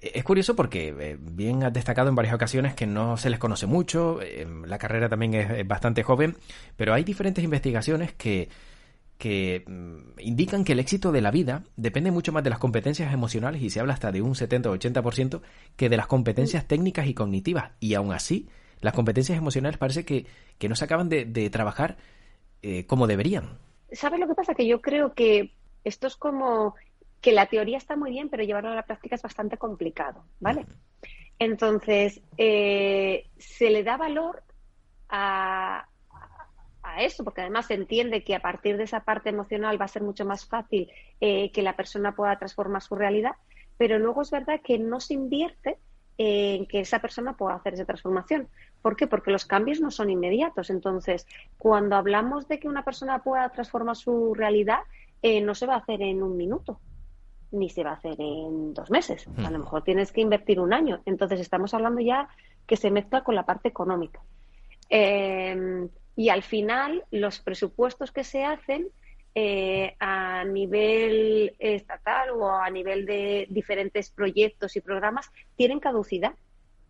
Eh, 0.00 0.12
es 0.14 0.24
curioso 0.24 0.54
porque 0.54 0.94
eh, 0.98 1.16
bien 1.20 1.64
has 1.64 1.72
destacado 1.72 2.08
en 2.08 2.14
varias 2.14 2.34
ocasiones 2.34 2.74
que 2.74 2.86
no 2.86 3.16
se 3.16 3.30
les 3.30 3.38
conoce 3.38 3.66
mucho, 3.66 4.20
eh, 4.22 4.46
la 4.66 4.78
carrera 4.78 5.08
también 5.08 5.34
es, 5.34 5.66
bastante 5.66 6.02
joven, 6.02 6.36
pero 6.76 6.94
hay 6.94 7.02
diferentes 7.02 7.42
investigaciones 7.42 8.12
que, 8.12 8.48
que 9.18 9.64
mm, 9.66 10.20
indican 10.20 10.64
que 10.64 10.72
el 10.72 10.78
éxito 10.78 11.10
de 11.10 11.20
la 11.20 11.32
vida 11.32 11.64
depende 11.76 12.12
mucho 12.12 12.32
más 12.32 12.44
de 12.44 12.50
las 12.50 12.60
competencias 12.60 13.12
emocionales 13.12 13.62
y 13.62 13.70
se 13.70 13.80
habla 13.80 13.94
hasta 13.94 14.12
de 14.12 14.22
un 14.22 14.36
70 14.36 14.70
o 14.70 14.76
80% 14.76 15.40
que 15.76 15.88
de 15.88 15.96
las 15.96 16.06
competencias 16.06 16.66
técnicas 16.66 17.08
y 17.08 17.14
cognitivas. 17.14 17.72
Y 17.80 17.94
aún 17.94 18.12
así, 18.12 18.48
las 18.80 18.94
competencias 18.94 19.38
emocionales 19.38 19.78
parece 19.78 20.04
que, 20.04 20.26
no 20.68 20.74
se 20.74 20.84
acaban 20.84 21.08
de, 21.08 21.50
trabajar 21.50 21.96
eh, 22.62 22.86
como 22.86 23.06
deberían. 23.06 23.58
¿Sabes 23.92 24.20
lo 24.20 24.28
que 24.28 24.34
pasa? 24.34 24.54
Que 24.54 24.66
yo 24.66 24.80
creo 24.80 25.14
que 25.14 25.52
esto 25.84 26.06
es 26.06 26.16
como 26.16 26.74
que 27.20 27.32
la 27.32 27.46
teoría 27.46 27.78
está 27.78 27.96
muy 27.96 28.10
bien, 28.10 28.28
pero 28.28 28.42
llevarlo 28.42 28.70
a 28.70 28.74
la 28.74 28.86
práctica 28.86 29.14
es 29.14 29.22
bastante 29.22 29.58
complicado, 29.58 30.24
¿vale? 30.38 30.66
Entonces, 31.38 32.20
eh, 32.36 33.28
se 33.38 33.70
le 33.70 33.82
da 33.82 33.96
valor 33.96 34.42
a, 35.08 35.86
a, 36.82 37.02
eso, 37.02 37.24
porque 37.24 37.42
además 37.42 37.66
se 37.66 37.74
entiende 37.74 38.24
que 38.24 38.34
a 38.34 38.40
partir 38.40 38.76
de 38.76 38.84
esa 38.84 39.00
parte 39.00 39.30
emocional 39.30 39.80
va 39.80 39.86
a 39.86 39.88
ser 39.88 40.02
mucho 40.02 40.24
más 40.24 40.46
fácil 40.46 40.90
eh, 41.20 41.50
que 41.52 41.62
la 41.62 41.76
persona 41.76 42.14
pueda 42.14 42.38
transformar 42.38 42.82
su 42.82 42.94
realidad, 42.94 43.32
pero 43.76 43.98
luego 43.98 44.22
es 44.22 44.30
verdad 44.30 44.60
que 44.62 44.78
no 44.78 45.00
se 45.00 45.14
invierte 45.14 45.78
en 46.22 46.66
que 46.66 46.80
esa 46.80 46.98
persona 46.98 47.34
pueda 47.34 47.54
hacer 47.54 47.72
esa 47.72 47.86
transformación. 47.86 48.48
¿Por 48.82 48.96
qué? 48.96 49.06
Porque 49.06 49.30
los 49.30 49.44
cambios 49.44 49.80
no 49.80 49.90
son 49.90 50.10
inmediatos. 50.10 50.70
Entonces, 50.70 51.26
cuando 51.58 51.96
hablamos 51.96 52.48
de 52.48 52.58
que 52.58 52.68
una 52.68 52.84
persona 52.84 53.22
pueda 53.22 53.48
transformar 53.50 53.96
su 53.96 54.34
realidad, 54.34 54.80
eh, 55.22 55.40
no 55.40 55.54
se 55.54 55.66
va 55.66 55.74
a 55.74 55.78
hacer 55.78 56.02
en 56.02 56.22
un 56.22 56.36
minuto, 56.36 56.80
ni 57.50 57.68
se 57.68 57.84
va 57.84 57.90
a 57.90 57.94
hacer 57.94 58.16
en 58.18 58.74
dos 58.74 58.90
meses. 58.90 59.26
A 59.44 59.50
lo 59.50 59.58
mejor 59.58 59.82
tienes 59.82 60.12
que 60.12 60.20
invertir 60.20 60.60
un 60.60 60.72
año. 60.72 61.02
Entonces, 61.04 61.40
estamos 61.40 61.74
hablando 61.74 62.00
ya 62.00 62.28
que 62.66 62.76
se 62.76 62.90
mezcla 62.90 63.22
con 63.22 63.34
la 63.34 63.44
parte 63.44 63.68
económica. 63.68 64.20
Eh, 64.88 65.88
y 66.16 66.28
al 66.28 66.42
final, 66.42 67.04
los 67.10 67.40
presupuestos 67.40 68.12
que 68.12 68.24
se 68.24 68.44
hacen 68.44 68.88
eh, 69.34 69.94
a 70.00 70.44
nivel 70.44 71.54
estatal 71.60 72.30
o 72.30 72.50
a 72.50 72.68
nivel 72.68 73.06
de 73.06 73.46
diferentes 73.48 74.10
proyectos 74.10 74.74
y 74.74 74.80
programas 74.80 75.30
tienen 75.56 75.78
caducidad. 75.78 76.34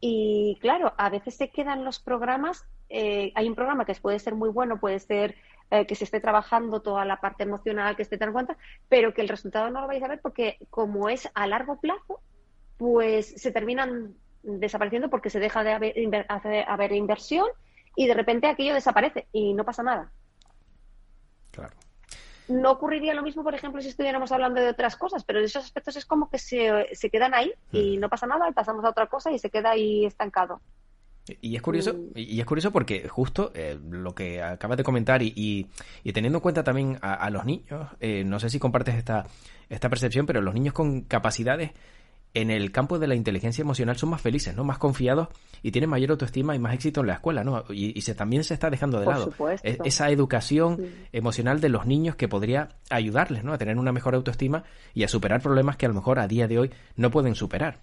Y 0.01 0.59
claro, 0.61 0.95
a 0.97 1.11
veces 1.11 1.35
se 1.35 1.51
quedan 1.51 1.85
los 1.85 2.01
programas, 2.01 2.65
eh, 2.89 3.33
hay 3.35 3.49
un 3.49 3.55
programa 3.55 3.85
que 3.85 3.95
puede 3.95 4.19
ser 4.19 4.35
muy 4.35 4.49
bueno, 4.49 4.81
puede 4.81 4.99
ser 4.99 5.37
eh, 5.71 5.87
que 5.87 5.95
se 5.95 6.05
esté 6.05 6.21
trabajando 6.21 6.81
toda 6.81 7.05
la 7.05 7.21
parte 7.21 7.43
emocional, 7.43 7.97
que 7.97 8.03
esté 8.03 8.17
tan 8.17 8.33
cuenta, 8.33 8.57
pero 8.89 9.13
que 9.13 9.21
el 9.21 9.29
resultado 9.29 9.71
no 9.71 9.83
lo 9.83 9.87
vais 9.87 10.03
a 10.03 10.09
ver 10.09 10.21
porque 10.21 10.59
como 10.71 11.09
es 11.11 11.29
a 11.35 11.47
largo 11.47 11.79
plazo, 11.81 12.21
pues 12.79 13.35
se 13.37 13.53
terminan 13.53 14.15
desapareciendo 14.43 15.11
porque 15.11 15.29
se 15.29 15.39
deja 15.39 15.63
de 15.63 15.73
haber 16.67 16.93
inversión 16.93 17.47
y 17.95 18.07
de 18.07 18.15
repente 18.15 18.47
aquello 18.47 18.73
desaparece 18.73 19.27
y 19.33 19.53
no 19.53 19.65
pasa 19.65 19.83
nada. 19.83 20.11
Claro 21.51 21.77
no 22.51 22.73
ocurriría 22.73 23.15
lo 23.15 23.23
mismo, 23.23 23.43
por 23.43 23.55
ejemplo, 23.55 23.81
si 23.81 23.89
estuviéramos 23.89 24.33
hablando 24.33 24.61
de 24.61 24.69
otras 24.69 24.97
cosas, 24.97 25.25
pero 25.25 25.39
en 25.39 25.47
esos 25.47 25.65
aspectos 25.65 25.97
es 25.97 26.05
como 26.05 26.29
que 26.29 26.39
se, 26.39 26.89
se 26.93 27.11
quedan 27.11 27.35
ahí 27.35 27.53
y 27.73 27.97
mm. 27.97 28.01
no 28.01 28.09
pasa 28.09 28.27
nada 28.27 28.49
y 28.49 28.53
pasamos 28.53 28.85
a 28.85 28.91
otra 28.91 29.07
cosa 29.07 29.31
y 29.31 29.39
se 29.39 29.51
queda 29.51 29.71
ahí 29.71 30.05
estancado. 30.05 30.61
Y 31.41 31.55
es 31.55 31.63
curioso, 31.63 31.95
mm. 31.95 32.13
y 32.17 32.41
es 32.41 32.47
curioso 32.47 32.73
porque 32.73 33.09
justo 33.09 33.53
eh, 33.55 33.79
lo 33.89 34.15
que 34.15 34.43
acabas 34.43 34.77
de 34.77 34.85
comentar 34.85 35.23
y, 35.23 35.33
y, 36.03 36.13
teniendo 36.13 36.39
en 36.39 36.43
cuenta 36.43 36.65
también 36.65 36.99
a, 37.03 37.31
los 37.31 37.45
niños, 37.45 37.89
eh, 38.01 38.25
no 38.25 38.41
sé 38.41 38.51
si 38.51 38.59
compartes 38.59 38.97
esta, 38.97 39.27
esta 39.69 39.89
percepción, 39.89 40.27
pero 40.27 40.41
los 40.41 40.55
niños 40.55 40.75
con 40.75 41.03
capacidades 41.03 41.71
en 42.35 42.51
el 42.51 42.71
campo 42.71 42.99
de 42.99 43.09
la 43.09 43.15
inteligencia 43.15 43.63
emocional 43.63 43.97
son 43.97 44.11
más 44.11 44.21
felices, 44.21 44.55
¿no? 44.55 44.65
Más 44.65 44.79
confiados 44.79 45.29
y 45.63 45.73
tienen 45.73 45.91
mayor 45.91 46.13
autoestima 46.13 46.55
y 46.55 46.59
más 46.59 46.75
éxito 46.75 47.01
en 47.01 47.09
la 47.09 47.15
escuela, 47.15 47.43
¿no? 47.45 47.65
Y, 47.71 48.01
se, 48.01 48.15
también 48.15 48.45
se 48.45 48.55
está 48.55 48.71
dejando 48.71 49.01
de 49.01 49.07
lado 49.07 49.33
esa 49.63 50.11
educación 50.11 50.87
emocional 51.13 51.61
de 51.61 51.69
los 51.69 51.87
niños 51.87 52.17
que 52.17 52.29
podría 52.29 52.69
ayudarles, 52.89 53.45
¿no? 53.45 53.53
A 53.53 53.59
tener 53.59 53.77
una 53.79 53.93
mejor 53.93 54.15
autoestima 54.15 54.65
y 54.95 55.03
a 55.05 55.09
superar 55.09 55.43
problemas 55.43 55.77
que 55.77 55.87
a 55.87 55.89
lo 55.89 55.95
mejor 55.95 56.19
a 56.19 56.29
día 56.29 56.47
de 56.47 56.59
hoy 56.59 56.71
no 56.97 57.11
pueden 57.11 57.35
superar 57.35 57.79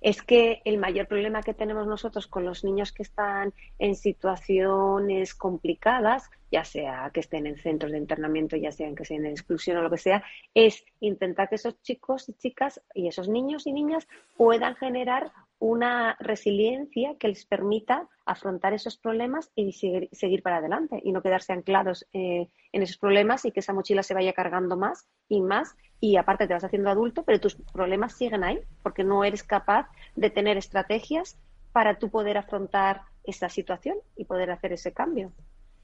es 0.00 0.22
que 0.22 0.62
el 0.64 0.78
mayor 0.78 1.06
problema 1.06 1.42
que 1.42 1.54
tenemos 1.54 1.86
nosotros 1.86 2.26
con 2.26 2.44
los 2.44 2.64
niños 2.64 2.92
que 2.92 3.02
están 3.02 3.52
en 3.78 3.94
situaciones 3.94 5.34
complicadas, 5.34 6.30
ya 6.50 6.64
sea 6.64 7.10
que 7.12 7.20
estén 7.20 7.46
en 7.46 7.58
centros 7.58 7.92
de 7.92 7.98
internamiento, 7.98 8.56
ya 8.56 8.72
sea 8.72 8.92
que 8.94 9.02
estén 9.02 9.26
en 9.26 9.32
exclusión 9.32 9.76
o 9.76 9.82
lo 9.82 9.90
que 9.90 9.98
sea, 9.98 10.24
es 10.54 10.84
intentar 11.00 11.48
que 11.48 11.56
esos 11.56 11.80
chicos 11.82 12.28
y 12.28 12.34
chicas 12.34 12.80
y 12.94 13.08
esos 13.08 13.28
niños 13.28 13.66
y 13.66 13.72
niñas 13.72 14.08
puedan 14.36 14.74
generar 14.76 15.32
una 15.60 16.16
resiliencia 16.18 17.16
que 17.20 17.28
les 17.28 17.44
permita 17.44 18.08
afrontar 18.24 18.72
esos 18.72 18.96
problemas 18.96 19.50
y 19.54 19.72
seguir, 19.72 20.42
para 20.42 20.56
adelante 20.56 21.00
y 21.04 21.12
no 21.12 21.22
quedarse 21.22 21.52
anclados 21.52 22.06
eh, 22.14 22.48
en 22.72 22.82
esos 22.82 22.96
problemas 22.96 23.44
y 23.44 23.52
que 23.52 23.60
esa 23.60 23.74
mochila 23.74 24.02
se 24.02 24.14
vaya 24.14 24.32
cargando 24.32 24.76
más 24.76 25.06
y 25.28 25.42
más 25.42 25.76
y 26.00 26.16
aparte 26.16 26.46
te 26.46 26.54
vas 26.54 26.64
haciendo 26.64 26.88
adulto, 26.88 27.24
pero 27.24 27.40
tus 27.40 27.56
problemas 27.56 28.14
siguen 28.14 28.42
ahí 28.42 28.58
porque 28.82 29.04
no 29.04 29.22
eres 29.22 29.42
capaz 29.42 29.90
de 30.16 30.30
tener 30.30 30.56
estrategias 30.56 31.38
para 31.72 31.98
tú 31.98 32.10
poder 32.10 32.38
afrontar 32.38 33.02
esa 33.24 33.50
situación 33.50 33.98
y 34.16 34.24
poder 34.24 34.50
hacer 34.50 34.72
ese 34.72 34.92
cambio. 34.92 35.30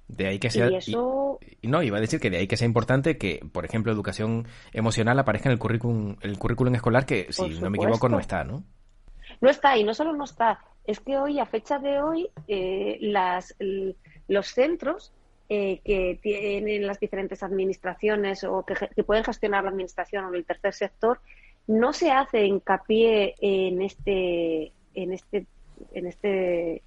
De 0.09 0.27
ahí 0.27 0.39
que 0.39 0.51
sea. 0.51 0.71
Y 0.71 0.77
eso... 0.77 1.39
no, 1.63 1.83
iba 1.83 1.99
a 1.99 2.01
decir 2.01 2.19
que 2.19 2.31
de 2.31 2.39
ahí 2.39 2.47
que 2.47 2.57
sea 2.57 2.67
importante 2.67 3.19
que, 3.19 3.45
por 3.53 3.67
ejemplo, 3.67 3.93
educación 3.93 4.47
emocional 4.73 5.19
aparezca 5.19 5.51
en 5.51 5.55
el 5.55 5.59
currículum, 5.59 6.17
el 6.23 6.39
currículum 6.39 6.75
escolar, 6.77 7.05
que 7.05 7.27
si 7.31 7.61
no 7.61 7.69
me 7.69 7.77
equivoco 7.77 8.09
no 8.09 8.19
está, 8.19 8.43
¿no? 8.43 8.65
No 9.41 9.51
está, 9.51 9.77
y 9.77 9.85
no 9.85 9.95
solo 9.95 10.13
no 10.13 10.25
está, 10.25 10.61
es 10.87 11.01
que 11.01 11.19
hoy, 11.19 11.39
a 11.39 11.47
fecha 11.47 11.79
de 11.79 12.01
hoy, 12.01 12.29
eh, 12.49 12.99
las, 13.01 13.55
los 14.29 14.47
centros 14.49 15.13
eh, 15.49 15.81
que 15.85 16.19
tienen 16.23 16.87
las 16.87 17.01
diferentes 17.01 17.43
administraciones 17.43 18.45
o 18.45 18.65
que, 18.65 18.75
que, 18.95 19.05
pueden 19.05 19.25
gestionar 19.25 19.65
la 19.65 19.71
administración 19.71 20.25
o 20.25 20.35
el 20.35 20.45
tercer 20.45 20.75
sector, 20.75 21.21
no 21.67 21.93
se 21.93 22.11
hace 22.11 22.45
hincapié 22.45 23.35
en 23.41 23.83
este, 23.83 24.73
en 24.95 25.13
este, 25.13 25.47
en 25.93 26.07
este, 26.07 26.83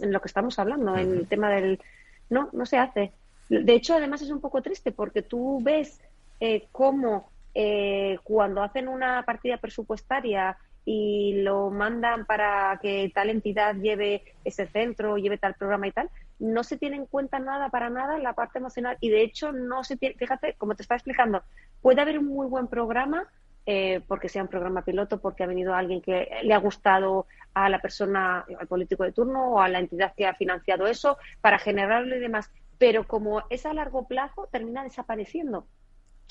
en 0.00 0.12
lo 0.12 0.20
que 0.20 0.28
estamos 0.28 0.58
hablando, 0.58 0.96
en 0.96 1.14
el 1.14 1.26
tema 1.26 1.50
del, 1.50 1.80
no, 2.28 2.48
no 2.52 2.66
se 2.66 2.78
hace. 2.78 3.12
De 3.48 3.74
hecho, 3.74 3.94
además 3.94 4.22
es 4.22 4.30
un 4.30 4.40
poco 4.40 4.62
triste 4.62 4.92
porque 4.92 5.22
tú 5.22 5.60
ves 5.62 6.00
eh, 6.38 6.68
cómo 6.70 7.30
eh, 7.54 8.18
cuando 8.22 8.62
hacen 8.62 8.88
una 8.88 9.24
partida 9.24 9.56
presupuestaria 9.56 10.56
y 10.84 11.42
lo 11.42 11.70
mandan 11.70 12.26
para 12.26 12.78
que 12.82 13.10
tal 13.14 13.30
entidad 13.30 13.76
lleve 13.76 14.24
ese 14.44 14.66
centro, 14.66 15.16
lleve 15.16 15.38
tal 15.38 15.54
programa 15.54 15.86
y 15.88 15.92
tal, 15.92 16.10
no 16.38 16.64
se 16.64 16.78
tiene 16.78 16.96
en 16.96 17.06
cuenta 17.06 17.38
nada 17.38 17.68
para 17.68 17.90
nada 17.90 18.18
la 18.18 18.32
parte 18.32 18.58
emocional 18.58 18.96
y 19.00 19.10
de 19.10 19.22
hecho 19.22 19.52
no 19.52 19.84
se 19.84 19.96
tiene, 19.96 20.14
fíjate, 20.16 20.54
como 20.54 20.74
te 20.74 20.82
estaba 20.82 20.96
explicando, 20.96 21.42
puede 21.82 22.00
haber 22.00 22.18
un 22.18 22.26
muy 22.26 22.46
buen 22.46 22.66
programa 22.66 23.28
eh, 23.66 24.00
porque 24.08 24.28
sea 24.28 24.42
un 24.42 24.48
programa 24.48 24.82
piloto, 24.82 25.20
porque 25.20 25.44
ha 25.44 25.46
venido 25.46 25.74
alguien 25.74 26.00
que 26.00 26.28
le 26.42 26.54
ha 26.54 26.58
gustado 26.58 27.26
a 27.54 27.68
la 27.68 27.80
persona, 27.80 28.44
al 28.58 28.66
político 28.66 29.04
de 29.04 29.12
turno 29.12 29.50
o 29.50 29.60
a 29.60 29.68
la 29.68 29.78
entidad 29.78 30.14
que 30.16 30.26
ha 30.26 30.34
financiado 30.34 30.86
eso, 30.86 31.18
para 31.40 31.58
generarlo 31.58 32.16
y 32.16 32.20
demás. 32.20 32.50
Pero 32.78 33.06
como 33.06 33.42
es 33.50 33.66
a 33.66 33.74
largo 33.74 34.08
plazo, 34.08 34.48
termina 34.50 34.82
desapareciendo. 34.82 35.66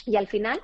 Y 0.06 0.16
al 0.16 0.28
final, 0.28 0.60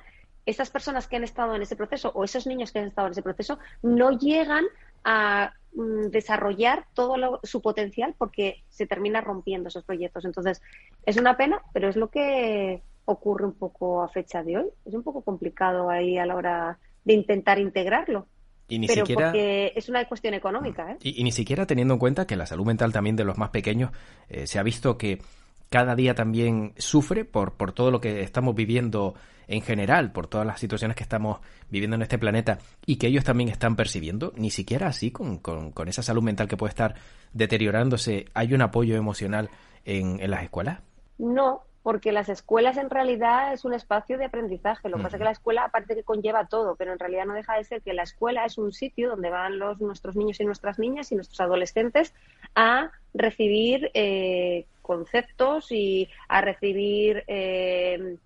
esas 0.46 0.70
personas 0.70 1.08
que 1.08 1.16
han 1.16 1.24
estado 1.24 1.54
en 1.54 1.62
ese 1.62 1.76
proceso 1.76 2.12
o 2.14 2.24
esos 2.24 2.46
niños 2.46 2.72
que 2.72 2.78
han 2.78 2.86
estado 2.86 3.08
en 3.08 3.12
ese 3.12 3.22
proceso 3.22 3.58
no 3.82 4.16
llegan 4.16 4.64
a 5.04 5.52
mm, 5.74 6.06
desarrollar 6.06 6.86
todo 6.94 7.40
su 7.42 7.60
potencial 7.60 8.14
porque 8.16 8.62
se 8.68 8.86
termina 8.86 9.20
rompiendo 9.20 9.68
esos 9.68 9.84
proyectos. 9.84 10.24
Entonces, 10.24 10.62
es 11.04 11.16
una 11.16 11.36
pena, 11.36 11.60
pero 11.72 11.88
es 11.88 11.96
lo 11.96 12.08
que 12.08 12.80
ocurre 13.04 13.44
un 13.44 13.54
poco 13.54 14.02
a 14.02 14.08
fecha 14.08 14.42
de 14.42 14.58
hoy. 14.58 14.66
Es 14.84 14.94
un 14.94 15.02
poco 15.02 15.22
complicado 15.22 15.90
ahí 15.90 16.16
a 16.16 16.26
la 16.26 16.36
hora 16.36 16.78
de 17.04 17.14
intentar 17.14 17.58
integrarlo. 17.58 18.26
Y 18.68 18.78
ni 18.78 18.86
pero 18.86 19.06
siquiera... 19.06 19.28
porque 19.28 19.72
es 19.76 19.88
una 19.88 20.04
cuestión 20.06 20.34
económica. 20.34 20.92
¿eh? 20.92 20.96
Y, 21.02 21.22
ni 21.22 21.32
siquiera 21.32 21.66
teniendo 21.66 21.94
en 21.94 22.00
cuenta 22.00 22.26
que 22.26 22.36
la 22.36 22.46
salud 22.46 22.66
mental 22.66 22.92
también 22.92 23.16
de 23.16 23.24
los 23.24 23.38
más 23.38 23.50
pequeños 23.50 23.90
eh, 24.28 24.46
se 24.46 24.58
ha 24.58 24.62
visto 24.64 24.98
que 24.98 25.20
cada 25.70 25.94
día 25.94 26.14
también 26.14 26.72
sufre 26.76 27.24
por, 27.24 27.54
por 27.54 27.72
todo 27.72 27.90
lo 27.90 28.00
que 28.00 28.20
estamos 28.20 28.54
viviendo 28.54 29.14
en 29.48 29.62
general, 29.62 30.12
por 30.12 30.26
todas 30.26 30.46
las 30.46 30.60
situaciones 30.60 30.96
que 30.96 31.02
estamos 31.02 31.40
viviendo 31.70 31.96
en 31.96 32.02
este 32.02 32.18
planeta 32.18 32.58
y 32.84 32.96
que 32.96 33.06
ellos 33.08 33.24
también 33.24 33.48
están 33.48 33.76
percibiendo, 33.76 34.32
ni 34.36 34.50
siquiera 34.50 34.88
así, 34.88 35.10
con, 35.10 35.38
con, 35.38 35.88
esa 35.88 36.02
salud 36.02 36.22
mental 36.22 36.48
que 36.48 36.56
puede 36.56 36.70
estar 36.70 36.94
deteriorándose, 37.32 38.26
¿hay 38.34 38.54
un 38.54 38.62
apoyo 38.62 38.96
emocional 38.96 39.50
en, 39.84 40.20
en 40.20 40.30
las 40.30 40.42
escuelas? 40.42 40.80
No, 41.18 41.62
porque 41.86 42.10
las 42.10 42.28
escuelas 42.28 42.78
en 42.78 42.90
realidad 42.90 43.52
es 43.52 43.64
un 43.64 43.72
espacio 43.72 44.18
de 44.18 44.24
aprendizaje. 44.24 44.88
Lo 44.88 44.96
que 44.96 45.04
pasa 45.04 45.16
es 45.16 45.20
que 45.20 45.24
la 45.24 45.30
escuela, 45.30 45.62
aparte 45.62 45.94
que 45.94 46.02
conlleva 46.02 46.46
todo, 46.46 46.74
pero 46.74 46.92
en 46.92 46.98
realidad 46.98 47.26
no 47.26 47.34
deja 47.34 47.54
de 47.54 47.62
ser 47.62 47.80
que 47.80 47.94
la 47.94 48.02
escuela 48.02 48.44
es 48.44 48.58
un 48.58 48.72
sitio 48.72 49.10
donde 49.10 49.30
van 49.30 49.60
los, 49.60 49.80
nuestros 49.80 50.16
niños 50.16 50.40
y 50.40 50.44
nuestras 50.44 50.80
niñas 50.80 51.12
y 51.12 51.14
nuestros 51.14 51.40
adolescentes 51.40 52.12
a 52.56 52.90
recibir 53.14 53.92
eh, 53.94 54.66
conceptos 54.86 55.72
y 55.72 56.08
a 56.28 56.40
recibir 56.40 57.24
em, 57.26 58.16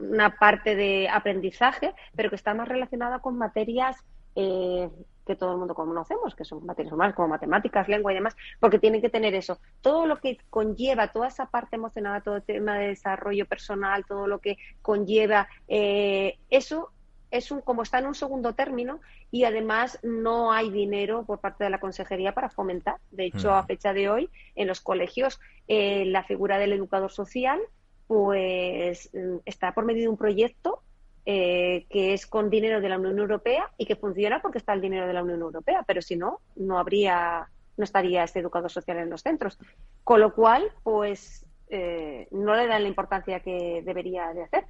una 0.00 0.36
parte 0.36 0.76
de 0.76 1.08
aprendizaje, 1.08 1.94
pero 2.14 2.28
que 2.28 2.36
está 2.36 2.54
más 2.54 2.68
relacionada 2.68 3.20
con 3.20 3.38
materias 3.38 3.96
eh, 4.34 4.90
que 5.26 5.36
todo 5.36 5.52
el 5.52 5.58
mundo 5.58 5.74
conocemos, 5.74 6.34
que 6.34 6.44
son 6.44 6.64
materias 6.64 6.92
humanas 6.92 7.14
como 7.14 7.28
matemáticas, 7.28 7.88
lengua 7.88 8.12
y 8.12 8.16
demás, 8.16 8.36
porque 8.60 8.78
tienen 8.78 9.02
que 9.02 9.10
tener 9.10 9.34
eso. 9.34 9.58
Todo 9.82 10.06
lo 10.06 10.20
que 10.20 10.38
conlleva, 10.48 11.12
toda 11.12 11.28
esa 11.28 11.46
parte 11.46 11.76
emocional, 11.76 12.22
todo 12.22 12.36
el 12.36 12.42
tema 12.42 12.78
de 12.78 12.88
desarrollo 12.88 13.46
personal, 13.46 14.06
todo 14.06 14.26
lo 14.26 14.38
que 14.38 14.56
conlleva 14.80 15.48
eh, 15.68 16.38
eso 16.50 16.92
es 17.30 17.50
un, 17.50 17.60
como 17.60 17.82
está 17.82 17.98
en 17.98 18.06
un 18.06 18.14
segundo 18.14 18.54
término 18.54 19.00
y 19.30 19.44
además 19.44 19.98
no 20.02 20.52
hay 20.52 20.70
dinero 20.70 21.24
por 21.24 21.40
parte 21.40 21.64
de 21.64 21.70
la 21.70 21.80
consejería 21.80 22.32
para 22.32 22.50
fomentar. 22.50 22.96
De 23.10 23.26
hecho, 23.26 23.52
a 23.52 23.64
fecha 23.64 23.92
de 23.92 24.08
hoy, 24.08 24.30
en 24.54 24.66
los 24.66 24.80
colegios, 24.80 25.40
eh, 25.66 26.04
la 26.06 26.24
figura 26.24 26.58
del 26.58 26.72
educador 26.72 27.10
social 27.10 27.60
pues 28.06 29.10
mm, 29.12 29.36
está 29.44 29.72
por 29.72 29.84
medio 29.84 30.02
de 30.02 30.08
un 30.08 30.16
proyecto 30.16 30.82
eh, 31.26 31.84
que 31.90 32.14
es 32.14 32.26
con 32.26 32.48
dinero 32.48 32.80
de 32.80 32.88
la 32.88 32.98
Unión 32.98 33.18
Europea 33.18 33.70
y 33.76 33.84
que 33.84 33.96
funciona 33.96 34.40
porque 34.40 34.56
está 34.56 34.72
el 34.72 34.80
dinero 34.80 35.06
de 35.06 35.12
la 35.12 35.22
Unión 35.22 35.42
Europea, 35.42 35.84
pero 35.86 36.00
si 36.00 36.16
no, 36.16 36.40
no 36.56 36.78
habría, 36.78 37.50
no 37.76 37.84
estaría 37.84 38.24
este 38.24 38.40
educador 38.40 38.70
social 38.70 38.96
en 38.96 39.10
los 39.10 39.20
centros. 39.20 39.58
Con 40.04 40.20
lo 40.20 40.34
cual, 40.34 40.72
pues 40.82 41.44
eh, 41.68 42.28
no 42.30 42.56
le 42.56 42.66
dan 42.66 42.82
la 42.82 42.88
importancia 42.88 43.40
que 43.40 43.82
debería 43.84 44.32
de 44.32 44.44
hacer 44.44 44.64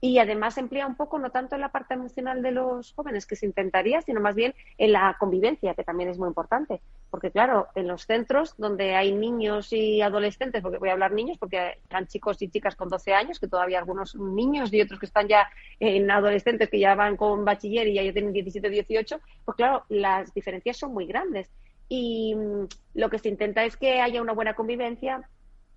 y 0.00 0.18
además 0.18 0.58
emplea 0.58 0.86
un 0.86 0.94
poco 0.94 1.18
no 1.18 1.30
tanto 1.30 1.54
en 1.54 1.62
la 1.62 1.72
parte 1.72 1.94
emocional 1.94 2.42
de 2.42 2.52
los 2.52 2.92
jóvenes 2.92 3.26
que 3.26 3.36
se 3.36 3.46
intentaría, 3.46 4.02
sino 4.02 4.20
más 4.20 4.34
bien 4.34 4.54
en 4.76 4.92
la 4.92 5.16
convivencia, 5.18 5.74
que 5.74 5.84
también 5.84 6.10
es 6.10 6.18
muy 6.18 6.28
importante. 6.28 6.80
Porque 7.10 7.30
claro, 7.30 7.68
en 7.74 7.88
los 7.88 8.04
centros 8.04 8.54
donde 8.58 8.94
hay 8.94 9.12
niños 9.12 9.72
y 9.72 10.02
adolescentes, 10.02 10.62
porque 10.62 10.78
voy 10.78 10.90
a 10.90 10.92
hablar 10.92 11.12
niños, 11.12 11.38
porque 11.38 11.78
están 11.82 12.06
chicos 12.06 12.40
y 12.42 12.48
chicas 12.48 12.76
con 12.76 12.88
12 12.88 13.14
años, 13.14 13.40
que 13.40 13.48
todavía 13.48 13.78
algunos 13.78 14.14
niños 14.16 14.72
y 14.72 14.82
otros 14.82 15.00
que 15.00 15.06
están 15.06 15.28
ya 15.28 15.48
en 15.80 16.10
adolescentes 16.10 16.68
que 16.68 16.78
ya 16.78 16.94
van 16.94 17.16
con 17.16 17.44
bachiller 17.44 17.88
y 17.88 17.94
ya 17.94 18.12
tienen 18.12 18.32
17 18.32 18.66
o 18.66 18.70
18, 18.70 19.20
pues 19.44 19.56
claro, 19.56 19.84
las 19.88 20.32
diferencias 20.34 20.76
son 20.76 20.92
muy 20.92 21.06
grandes. 21.06 21.50
Y 21.88 22.34
mm, 22.34 22.66
lo 22.94 23.10
que 23.10 23.18
se 23.18 23.28
intenta 23.28 23.64
es 23.64 23.76
que 23.76 24.00
haya 24.00 24.20
una 24.20 24.32
buena 24.32 24.54
convivencia, 24.54 25.28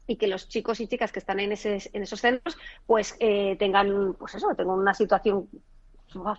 y 0.09 0.15
que 0.15 0.27
los 0.27 0.49
chicos 0.49 0.79
y 0.79 0.87
chicas 0.87 1.11
que 1.11 1.19
están 1.19 1.39
en, 1.39 1.51
ese, 1.51 1.77
en 1.93 2.01
esos 2.01 2.19
centros 2.19 2.57
pues 2.87 3.15
eh, 3.19 3.55
tengan 3.59 4.15
pues 4.17 4.33
eso 4.33 4.55
tengan 4.55 4.79
una 4.79 4.95
situación 4.95 5.47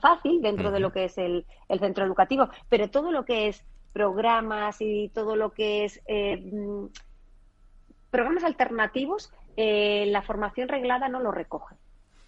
fácil 0.02 0.42
dentro 0.42 0.72
de 0.72 0.80
lo 0.80 0.90
que 0.90 1.04
es 1.04 1.16
el, 1.18 1.46
el, 1.68 1.78
centro 1.78 2.04
educativo. 2.04 2.48
Pero 2.68 2.90
todo 2.90 3.12
lo 3.12 3.24
que 3.24 3.46
es 3.46 3.64
programas 3.92 4.78
y 4.80 5.08
todo 5.14 5.36
lo 5.36 5.52
que 5.52 5.84
es 5.84 6.02
eh, 6.08 6.52
programas 8.10 8.42
alternativos 8.42 9.32
eh, 9.56 10.06
la 10.08 10.22
formación 10.22 10.68
reglada 10.68 11.08
no 11.08 11.20
lo 11.20 11.30
recoge. 11.30 11.76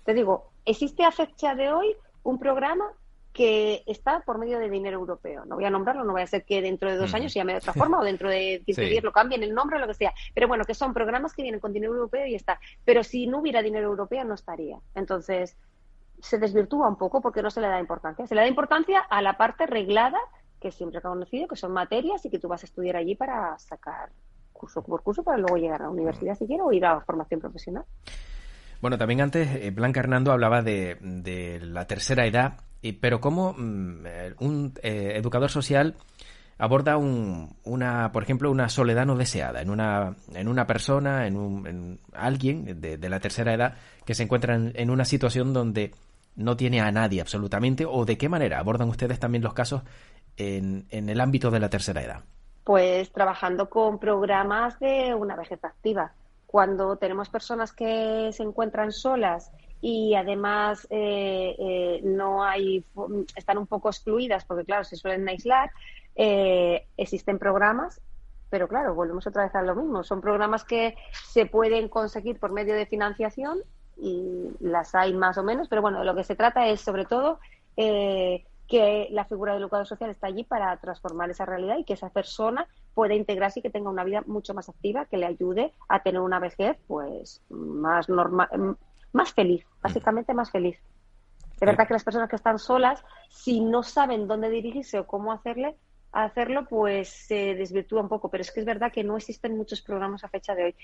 Te 0.04 0.14
digo 0.14 0.52
existe 0.64 1.04
a 1.04 1.10
fecha 1.10 1.56
de 1.56 1.72
hoy 1.72 1.96
un 2.22 2.38
programa 2.38 2.84
que 3.32 3.82
está 3.86 4.20
por 4.20 4.38
medio 4.38 4.58
de 4.58 4.68
dinero 4.68 4.98
europeo. 4.98 5.44
No 5.46 5.56
voy 5.56 5.64
a 5.64 5.70
nombrarlo, 5.70 6.04
no 6.04 6.12
voy 6.12 6.22
a 6.22 6.26
ser 6.26 6.44
que 6.44 6.60
dentro 6.60 6.90
de 6.90 6.96
dos 6.96 7.14
años 7.14 7.32
se 7.32 7.38
llame 7.38 7.52
de 7.52 7.58
otra 7.58 7.72
forma 7.74 7.98
o 7.98 8.04
dentro 8.04 8.28
de 8.28 8.62
15 8.66 8.82
días 8.82 9.04
lo 9.04 9.12
cambien 9.12 9.42
el 9.42 9.54
nombre 9.54 9.76
o 9.76 9.80
lo 9.80 9.86
que 9.86 9.94
sea. 9.94 10.12
Pero 10.34 10.48
bueno, 10.48 10.64
que 10.64 10.74
son 10.74 10.92
programas 10.92 11.32
que 11.32 11.42
vienen 11.42 11.60
con 11.60 11.72
dinero 11.72 11.94
europeo 11.94 12.26
y 12.26 12.34
está. 12.34 12.60
Pero 12.84 13.02
si 13.02 13.26
no 13.26 13.38
hubiera 13.38 13.62
dinero 13.62 13.88
europeo 13.88 14.24
no 14.24 14.34
estaría. 14.34 14.78
Entonces 14.94 15.56
se 16.20 16.38
desvirtúa 16.38 16.88
un 16.88 16.96
poco 16.96 17.20
porque 17.20 17.42
no 17.42 17.50
se 17.50 17.60
le 17.60 17.68
da 17.68 17.80
importancia. 17.80 18.26
Se 18.26 18.34
le 18.34 18.42
da 18.42 18.48
importancia 18.48 19.00
a 19.00 19.22
la 19.22 19.36
parte 19.36 19.66
reglada 19.66 20.18
que 20.60 20.70
siempre 20.70 21.00
he 21.00 21.02
conocido, 21.02 21.48
que 21.48 21.56
son 21.56 21.72
materias 21.72 22.24
y 22.24 22.30
que 22.30 22.38
tú 22.38 22.48
vas 22.48 22.62
a 22.62 22.66
estudiar 22.66 22.96
allí 22.96 23.16
para 23.16 23.58
sacar 23.58 24.10
curso 24.52 24.82
por 24.82 25.02
curso 25.02 25.24
para 25.24 25.38
luego 25.38 25.56
llegar 25.56 25.80
a 25.82 25.86
la 25.86 25.90
universidad 25.90 26.36
si 26.36 26.46
quieres 26.46 26.64
o 26.64 26.72
ir 26.72 26.86
a 26.86 27.00
formación 27.00 27.40
profesional. 27.40 27.84
Bueno, 28.80 28.96
también 28.96 29.20
antes 29.20 29.48
eh, 29.56 29.70
Blanca 29.70 30.00
Hernando 30.00 30.30
hablaba 30.30 30.62
de, 30.62 30.98
de 31.00 31.58
la 31.60 31.86
tercera 31.86 32.26
edad, 32.26 32.58
pero 32.90 33.20
cómo 33.20 33.54
mm, 33.56 34.06
eh, 34.06 34.34
un 34.40 34.74
eh, 34.82 35.12
educador 35.14 35.50
social 35.50 35.94
aborda 36.58 36.96
un, 36.96 37.56
una, 37.64 38.10
por 38.12 38.24
ejemplo, 38.24 38.50
una 38.50 38.68
soledad 38.68 39.06
no 39.06 39.16
deseada 39.16 39.62
en 39.62 39.70
una, 39.70 40.16
en 40.34 40.48
una 40.48 40.66
persona, 40.66 41.26
en, 41.26 41.36
un, 41.36 41.66
en 41.66 42.00
alguien 42.12 42.80
de, 42.80 42.98
de, 42.98 43.08
la 43.08 43.20
tercera 43.20 43.54
edad 43.54 43.76
que 44.04 44.14
se 44.14 44.24
encuentra 44.24 44.54
en, 44.54 44.72
en, 44.74 44.90
una 44.90 45.04
situación 45.04 45.52
donde 45.52 45.92
no 46.36 46.56
tiene 46.56 46.80
a 46.80 46.90
nadie 46.90 47.20
absolutamente, 47.20 47.84
o 47.86 48.04
de 48.04 48.18
qué 48.18 48.28
manera 48.28 48.58
abordan 48.58 48.88
ustedes 48.88 49.18
también 49.18 49.42
los 49.42 49.54
casos 49.54 49.82
en, 50.36 50.86
en 50.90 51.08
el 51.08 51.20
ámbito 51.20 51.50
de 51.50 51.60
la 51.60 51.68
tercera 51.68 52.02
edad. 52.02 52.20
Pues 52.64 53.12
trabajando 53.12 53.68
con 53.68 53.98
programas 53.98 54.78
de 54.78 55.14
una 55.14 55.36
vejez 55.36 55.64
activa 55.64 56.12
cuando 56.46 56.96
tenemos 56.96 57.28
personas 57.28 57.72
que 57.72 58.30
se 58.32 58.42
encuentran 58.42 58.92
solas 58.92 59.50
y 59.84 60.14
además 60.14 60.86
eh, 60.90 61.56
eh, 61.58 62.00
no 62.04 62.44
hay 62.44 62.84
están 63.34 63.58
un 63.58 63.66
poco 63.66 63.88
excluidas 63.88 64.44
porque 64.44 64.64
claro 64.64 64.84
se 64.84 64.96
suelen 64.96 65.28
aislar 65.28 65.72
eh, 66.14 66.86
existen 66.96 67.40
programas 67.40 68.00
pero 68.48 68.68
claro 68.68 68.94
volvemos 68.94 69.26
otra 69.26 69.44
vez 69.44 69.54
a 69.54 69.62
lo 69.62 69.74
mismo. 69.74 70.04
Son 70.04 70.20
programas 70.20 70.62
que 70.62 70.94
se 71.24 71.46
pueden 71.46 71.88
conseguir 71.88 72.38
por 72.38 72.52
medio 72.52 72.74
de 72.74 72.86
financiación 72.86 73.58
y 73.96 74.50
las 74.60 74.94
hay 74.94 75.14
más 75.14 75.36
o 75.36 75.42
menos 75.42 75.68
pero 75.68 75.82
bueno 75.82 76.04
lo 76.04 76.14
que 76.14 76.22
se 76.22 76.36
trata 76.36 76.68
es 76.68 76.80
sobre 76.80 77.04
todo 77.04 77.40
que 77.74 79.08
la 79.10 79.24
figura 79.24 79.54
del 79.54 79.62
educador 79.62 79.86
social 79.86 80.10
está 80.10 80.28
allí 80.28 80.44
para 80.44 80.76
transformar 80.76 81.30
esa 81.30 81.44
realidad 81.44 81.78
y 81.78 81.84
que 81.84 81.94
esa 81.94 82.10
persona 82.10 82.68
pueda 82.94 83.14
integrarse 83.14 83.58
y 83.58 83.62
que 83.62 83.70
tenga 83.70 83.90
una 83.90 84.04
vida 84.04 84.22
mucho 84.26 84.54
más 84.54 84.68
activa 84.68 85.06
que 85.06 85.16
le 85.16 85.26
ayude 85.26 85.72
a 85.88 86.02
tener 86.02 86.20
una 86.20 86.38
vejez 86.38 86.76
pues 86.86 87.42
más 87.48 88.08
normal 88.08 88.76
más 89.12 89.32
feliz 89.32 89.64
básicamente 89.82 90.34
más 90.34 90.50
feliz 90.50 90.78
de 91.60 91.66
verdad 91.66 91.86
que 91.86 91.94
las 91.94 92.04
personas 92.04 92.28
que 92.28 92.36
están 92.36 92.58
solas 92.58 93.04
si 93.28 93.60
no 93.60 93.82
saben 93.82 94.26
dónde 94.26 94.50
dirigirse 94.50 94.98
o 94.98 95.06
cómo 95.06 95.32
hacerle 95.32 95.76
hacerlo, 96.12 96.66
pues 96.68 97.08
se 97.08 97.54
desvirtúa 97.54 98.02
un 98.02 98.08
poco. 98.08 98.30
Pero 98.30 98.42
es 98.42 98.52
que 98.52 98.60
es 98.60 98.66
verdad 98.66 98.92
que 98.92 99.04
no 99.04 99.16
existen 99.16 99.56
muchos 99.56 99.80
programas 99.82 100.22
a 100.22 100.28
fecha 100.28 100.54
de 100.54 100.64
hoy. 100.64 100.74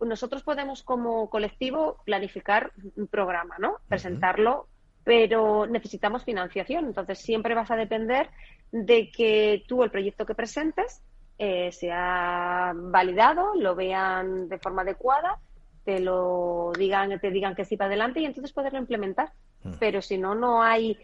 Nosotros 0.00 0.42
podemos 0.42 0.82
como 0.82 1.28
colectivo 1.28 1.98
planificar 2.04 2.72
un 2.96 3.06
programa, 3.06 3.56
¿no? 3.58 3.76
Presentarlo, 3.88 4.68
pero 5.04 5.66
necesitamos 5.66 6.24
financiación. 6.24 6.86
Entonces 6.86 7.18
siempre 7.18 7.54
vas 7.54 7.70
a 7.70 7.76
depender 7.76 8.30
de 8.72 9.10
que 9.10 9.64
tú 9.68 9.82
el 9.82 9.90
proyecto 9.90 10.24
que 10.24 10.34
presentes 10.34 11.02
eh, 11.38 11.72
sea 11.72 12.72
validado, 12.74 13.54
lo 13.56 13.74
vean 13.74 14.48
de 14.48 14.58
forma 14.58 14.82
adecuada, 14.82 15.38
te 15.84 16.00
lo 16.00 16.72
digan, 16.76 17.18
te 17.20 17.30
digan 17.30 17.54
que 17.54 17.64
sí 17.64 17.76
para 17.76 17.88
adelante 17.88 18.20
y 18.20 18.24
entonces 18.24 18.52
poderlo 18.52 18.78
implementar. 18.78 19.32
Mm. 19.62 19.72
Pero 19.78 20.02
si 20.02 20.18
no, 20.18 20.34
no 20.34 20.62
hay, 20.62 20.98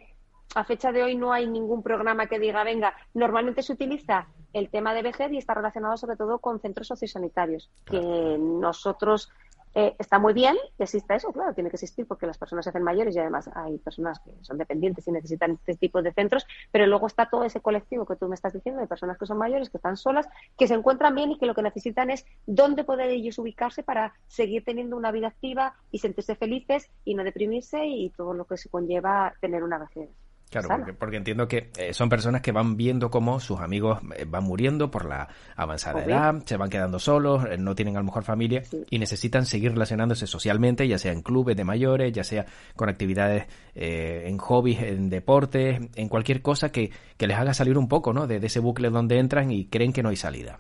a 0.55 0.65
fecha 0.65 0.93
de 0.93 1.03
hoy 1.03 1.17
no 1.17 1.33
hay 1.33 1.47
ningún 1.47 1.83
programa 1.83 2.27
que 2.27 2.39
diga, 2.39 2.65
venga, 2.65 2.95
normalmente 3.15 3.63
se 3.63 3.73
utiliza 3.73 4.29
el 4.53 4.71
tema 4.71 4.95
de 4.95 5.03
vejez 5.03 5.33
y 5.33 5.39
está 5.39 5.55
relacionado 5.55 5.97
sobre 5.97 6.17
todo 6.17 6.39
con 6.39 6.61
centros 6.61 6.89
sociosanitarios, 6.89 7.71
que 7.85 8.37
nosotros 8.39 9.31
eh, 9.79 9.95
está 9.99 10.19
muy 10.19 10.33
bien 10.33 10.57
que 10.79 10.85
exista 10.85 11.15
eso, 11.15 11.31
claro, 11.33 11.53
tiene 11.53 11.69
que 11.69 11.77
existir 11.77 12.07
porque 12.07 12.27
las 12.27 12.39
personas 12.39 12.65
se 12.65 12.71
hacen 12.71 12.83
mayores 12.83 13.15
y 13.15 13.19
además 13.19 13.51
hay 13.55 13.77
personas 13.77 14.19
que 14.21 14.31
son 14.41 14.57
dependientes 14.57 15.07
y 15.07 15.13
necesitan 15.13 15.51
este 15.51 15.75
tipo 15.75 16.01
de 16.01 16.15
centros, 16.15 16.47
pero 16.73 16.87
luego 16.87 17.07
está 17.07 17.29
todo 17.29 17.45
ese 17.45 17.61
colectivo 17.61 18.07
que 18.07 18.17
tú 18.17 18.27
me 18.27 18.37
estás 18.37 18.55
diciendo 18.55 18.81
de 18.81 18.87
personas 18.87 19.19
que 19.19 19.27
son 19.27 19.37
mayores, 19.37 19.69
que 19.69 19.77
están 19.77 19.99
solas, 19.99 20.27
que 20.57 20.67
se 20.67 20.73
encuentran 20.73 21.15
bien 21.15 21.33
y 21.33 21.39
que 21.39 21.45
lo 21.45 21.55
que 21.55 21.61
necesitan 21.61 22.09
es 22.09 22.25
dónde 22.47 22.85
poder 22.85 23.11
ellos 23.11 23.39
ubicarse 23.39 23.83
para 23.83 24.15
seguir 24.29 24.65
teniendo 24.65 24.97
una 24.97 25.13
vida 25.13 25.27
activa 25.27 25.75
y 25.91 25.99
sentirse 25.99 26.37
felices 26.37 26.89
y 27.05 27.15
no 27.15 27.23
deprimirse 27.23 27.85
y 27.85 28.09
todo 28.17 28.33
lo 28.33 28.47
que 28.47 28.57
se 28.57 28.71
conlleva 28.71 29.35
tener 29.43 29.63
una 29.63 29.77
vejez. 29.77 30.09
Claro, 30.51 30.69
porque, 30.99 31.17
entiendo 31.17 31.49
que 31.49 31.71
eh, 31.77 31.93
son 31.93 32.09
personas 32.09 32.41
que 32.41 32.53
van 32.53 32.77
viendo 32.77 33.11
cómo 33.11 33.41
sus 33.41 33.61
amigos 33.61 33.99
eh, 34.17 34.25
van 34.29 34.45
muriendo 34.45 34.91
por 34.93 35.05
la 35.05 35.29
avanzada 35.57 36.05
edad, 36.05 36.37
se 36.45 36.57
van 36.57 36.71
quedando 36.71 37.01
solos, 37.01 37.45
eh, 37.47 37.59
no 37.59 37.75
tienen 37.75 37.97
a 37.97 37.99
lo 37.99 38.05
mejor 38.05 38.23
familia 38.23 38.63
y 38.89 38.99
necesitan 39.01 39.45
seguir 39.45 39.73
relacionándose 39.73 40.29
socialmente, 40.29 40.87
ya 40.87 40.99
sea 40.99 41.13
en 41.13 41.23
clubes 41.23 41.57
de 41.57 41.65
mayores, 41.65 42.13
ya 42.13 42.23
sea 42.23 42.47
con 42.77 42.89
actividades 42.89 43.47
en 43.75 44.39
hobbies, 44.39 44.81
en 44.83 45.11
deportes, 45.11 45.81
en 45.95 46.09
cualquier 46.09 46.41
cosa 46.41 46.71
que, 46.71 46.91
que 47.17 47.27
les 47.27 47.37
haga 47.37 47.53
salir 47.53 47.77
un 47.77 47.89
poco 47.89 48.13
¿no? 48.13 48.27
de 48.27 48.37
ese 48.37 48.61
bucle 48.61 48.89
donde 48.89 49.19
entran 49.19 49.51
y 49.51 49.67
creen 49.67 49.93
que 49.93 50.03
no 50.03 50.09
hay 50.09 50.17
salida. 50.17 50.59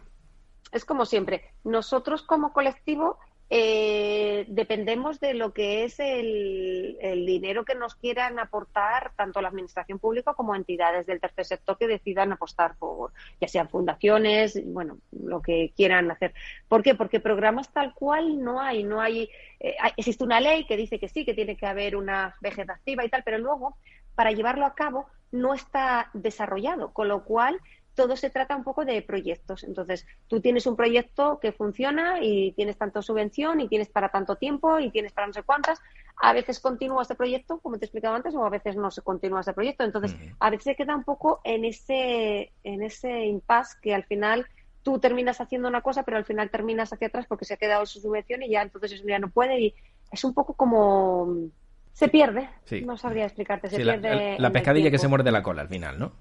Es 0.72 0.84
como 0.84 1.06
siempre, 1.06 1.54
nosotros 1.64 2.22
como 2.22 2.52
colectivo 2.52 3.18
eh, 3.48 4.44
dependemos 4.48 5.20
de 5.20 5.34
lo 5.34 5.52
que 5.52 5.84
es 5.84 6.00
el, 6.00 6.96
dinero 7.26 7.64
que 7.64 7.74
nos 7.74 7.94
quieran 7.94 8.38
aportar 8.38 9.12
tanto 9.14 9.40
la 9.40 9.48
administración 9.48 9.98
pública 9.98 10.34
como 10.34 10.54
entidades 10.54 11.06
del 11.06 11.20
tercer 11.20 11.44
sector 11.44 11.78
que 11.78 11.86
decidan 11.86 12.32
apostar 12.32 12.76
por, 12.76 13.12
ya 13.40 13.48
sean 13.48 13.68
fundaciones, 13.68 14.60
bueno, 14.66 14.98
lo 15.12 15.42
que 15.42 15.72
quieran 15.76 16.10
hacer. 16.10 16.34
¿Por 16.68 16.82
qué? 16.82 16.94
Porque 16.94 17.20
programas 17.20 17.72
tal 17.72 17.94
cual 17.94 18.42
no 18.42 18.60
hay, 18.60 18.82
no 18.82 19.00
hay, 19.00 19.28
eh, 19.60 19.76
existe 19.96 20.24
una 20.24 20.40
ley 20.40 20.64
que 20.66 20.76
dice 20.76 20.98
que 20.98 21.08
sí, 21.08 21.24
que 21.24 21.34
tiene 21.34 21.56
que 21.56 21.66
haber 21.66 21.96
una 21.96 22.34
vejez 22.40 22.68
activa 22.68 23.04
y 23.04 23.08
tal, 23.08 23.22
pero 23.24 23.38
luego 23.38 23.76
para 24.14 24.32
llevarlo 24.32 24.66
a 24.66 24.74
cabo 24.74 25.06
no 25.30 25.54
está 25.54 26.10
desarrollado, 26.14 26.92
con 26.92 27.08
lo 27.08 27.24
cual 27.24 27.60
todo 27.96 28.14
se 28.14 28.30
trata 28.30 28.54
un 28.54 28.62
poco 28.62 28.84
de 28.84 29.02
proyectos. 29.02 29.64
Entonces, 29.64 30.06
tú 30.28 30.40
tienes 30.40 30.66
un 30.66 30.76
proyecto 30.76 31.40
que 31.40 31.50
funciona 31.50 32.22
y 32.22 32.52
tienes 32.52 32.76
tanto 32.76 33.02
subvención 33.02 33.60
y 33.60 33.68
tienes 33.68 33.88
para 33.88 34.10
tanto 34.10 34.36
tiempo 34.36 34.78
y 34.78 34.90
tienes 34.90 35.12
para 35.12 35.26
no 35.26 35.32
sé 35.32 35.42
cuántas. 35.42 35.80
A 36.16 36.32
veces 36.32 36.60
continúa 36.60 37.02
este 37.02 37.14
proyecto, 37.14 37.58
como 37.58 37.78
te 37.78 37.84
he 37.84 37.86
explicado 37.86 38.14
antes, 38.14 38.34
o 38.34 38.44
a 38.44 38.50
veces 38.50 38.76
no 38.76 38.90
se 38.90 39.02
continúa 39.02 39.40
este 39.40 39.54
proyecto. 39.54 39.82
Entonces, 39.82 40.14
a 40.38 40.50
veces 40.50 40.64
se 40.64 40.76
queda 40.76 40.94
un 40.94 41.04
poco 41.04 41.40
en 41.42 41.64
ese, 41.64 42.52
en 42.62 42.82
ese 42.82 43.24
impasse 43.24 43.78
que 43.82 43.94
al 43.94 44.04
final 44.04 44.46
tú 44.82 45.00
terminas 45.00 45.40
haciendo 45.40 45.66
una 45.66 45.80
cosa, 45.80 46.04
pero 46.04 46.18
al 46.18 46.24
final 46.24 46.50
terminas 46.50 46.92
hacia 46.92 47.08
atrás 47.08 47.26
porque 47.26 47.46
se 47.46 47.54
ha 47.54 47.56
quedado 47.56 47.86
su 47.86 47.98
subvención 47.98 48.42
y 48.42 48.50
ya 48.50 48.62
entonces 48.62 48.92
eso 48.92 49.04
ya 49.08 49.18
no 49.18 49.30
puede. 49.30 49.58
Y 49.58 49.74
es 50.12 50.22
un 50.22 50.34
poco 50.34 50.54
como 50.54 51.48
se 51.92 52.08
pierde. 52.08 52.50
No 52.84 52.98
sabría 52.98 53.24
explicarte. 53.24 53.70
Se 53.70 53.78
pierde 53.78 54.36
la 54.38 54.52
pescadilla 54.52 54.90
que 54.90 54.98
se 54.98 55.08
muerde 55.08 55.32
la 55.32 55.42
cola 55.42 55.62
al 55.62 55.68
final, 55.68 55.98
¿no? 55.98 56.12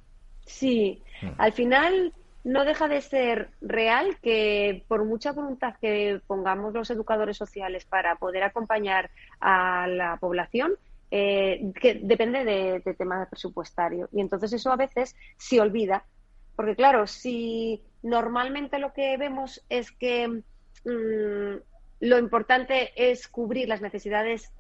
Sí, 0.46 1.02
mm. 1.22 1.28
al 1.38 1.54
final 1.54 2.14
no 2.44 2.64
deja 2.64 2.88
de 2.88 3.02
ser 3.02 3.50
real 3.60 4.18
que 4.22 4.86
por 4.88 5.04
mucha 5.04 5.32
voluntad 5.32 5.76
que 5.82 6.22
pongamos 6.28 6.74
los 6.74 6.90
educadores 6.92 7.38
sociales 7.38 7.86
para 7.86 8.18
poder 8.18 8.44
acompañar 8.44 9.10
a 9.40 9.88
la 9.88 10.18
población, 10.18 10.74
eh, 11.10 11.72
que 11.82 11.96
depende 11.96 12.44
de, 12.46 12.82
de 12.86 12.94
tema 12.94 13.28
presupuestario. 13.28 14.10
Y 14.12 14.22
entonces 14.22 14.54
eso 14.54 14.72
a 14.72 14.76
veces 14.76 15.16
se 15.38 15.60
olvida. 15.60 16.06
Porque 16.56 16.76
claro, 16.76 17.08
si 17.08 17.82
normalmente 18.04 18.78
lo 18.78 18.94
que 18.94 19.18
vemos 19.18 19.66
es 19.68 19.92
que 19.92 20.28
mm, 20.28 21.58
lo 22.00 22.18
importante 22.18 22.92
es 22.96 23.28
cubrir 23.28 23.68
las 23.68 23.82
necesidades, 23.82 24.52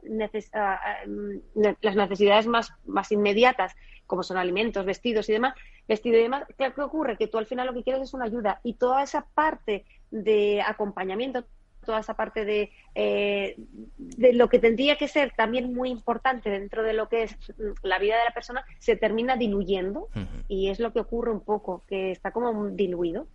ah, 0.54 0.80
ah, 0.84 0.98
mm, 1.06 1.76
las 1.82 1.96
necesidades 1.96 2.48
más, 2.48 2.72
más 2.86 3.12
inmediatas, 3.12 3.76
como 4.08 4.24
son 4.24 4.38
alimentos, 4.38 4.86
vestidos 4.86 5.28
y 5.30 5.34
demás, 5.34 5.56
vestido 5.88 6.18
y 6.18 6.24
demás, 6.24 6.46
¿qué 6.58 6.82
ocurre? 6.82 7.18
Que 7.18 7.28
tú 7.28 7.38
al 7.38 7.48
final 7.48 7.68
lo 7.68 7.74
que 7.74 7.84
quieres 7.84 8.04
es 8.04 8.14
una 8.14 8.26
ayuda 8.26 8.60
y 8.64 8.74
toda 8.74 9.04
esa 9.04 9.26
parte 9.34 9.86
de 10.12 10.62
acompañamiento, 10.62 11.46
toda 11.86 12.00
esa 12.00 12.16
parte 12.16 12.46
de, 12.46 12.72
eh, 12.96 13.56
de 13.98 14.34
lo 14.34 14.50
que 14.50 14.60
tendría 14.60 14.98
que 14.98 15.08
ser 15.08 15.34
también 15.36 15.74
muy 15.74 15.90
importante 15.90 16.50
dentro 16.50 16.84
de 16.84 16.94
lo 16.94 17.08
que 17.10 17.24
es 17.24 17.38
la 17.84 18.00
vida 18.00 18.18
de 18.18 18.26
la 18.26 18.34
persona, 18.34 18.66
se 18.80 18.96
termina 18.96 19.38
diluyendo 19.38 20.10
y 20.48 20.70
es 20.70 20.80
lo 20.80 20.92
que 20.92 21.00
ocurre 21.00 21.32
un 21.32 21.42
poco, 21.42 21.84
que 21.88 22.12
está 22.12 22.32
como 22.32 22.70
diluido. 22.70 23.28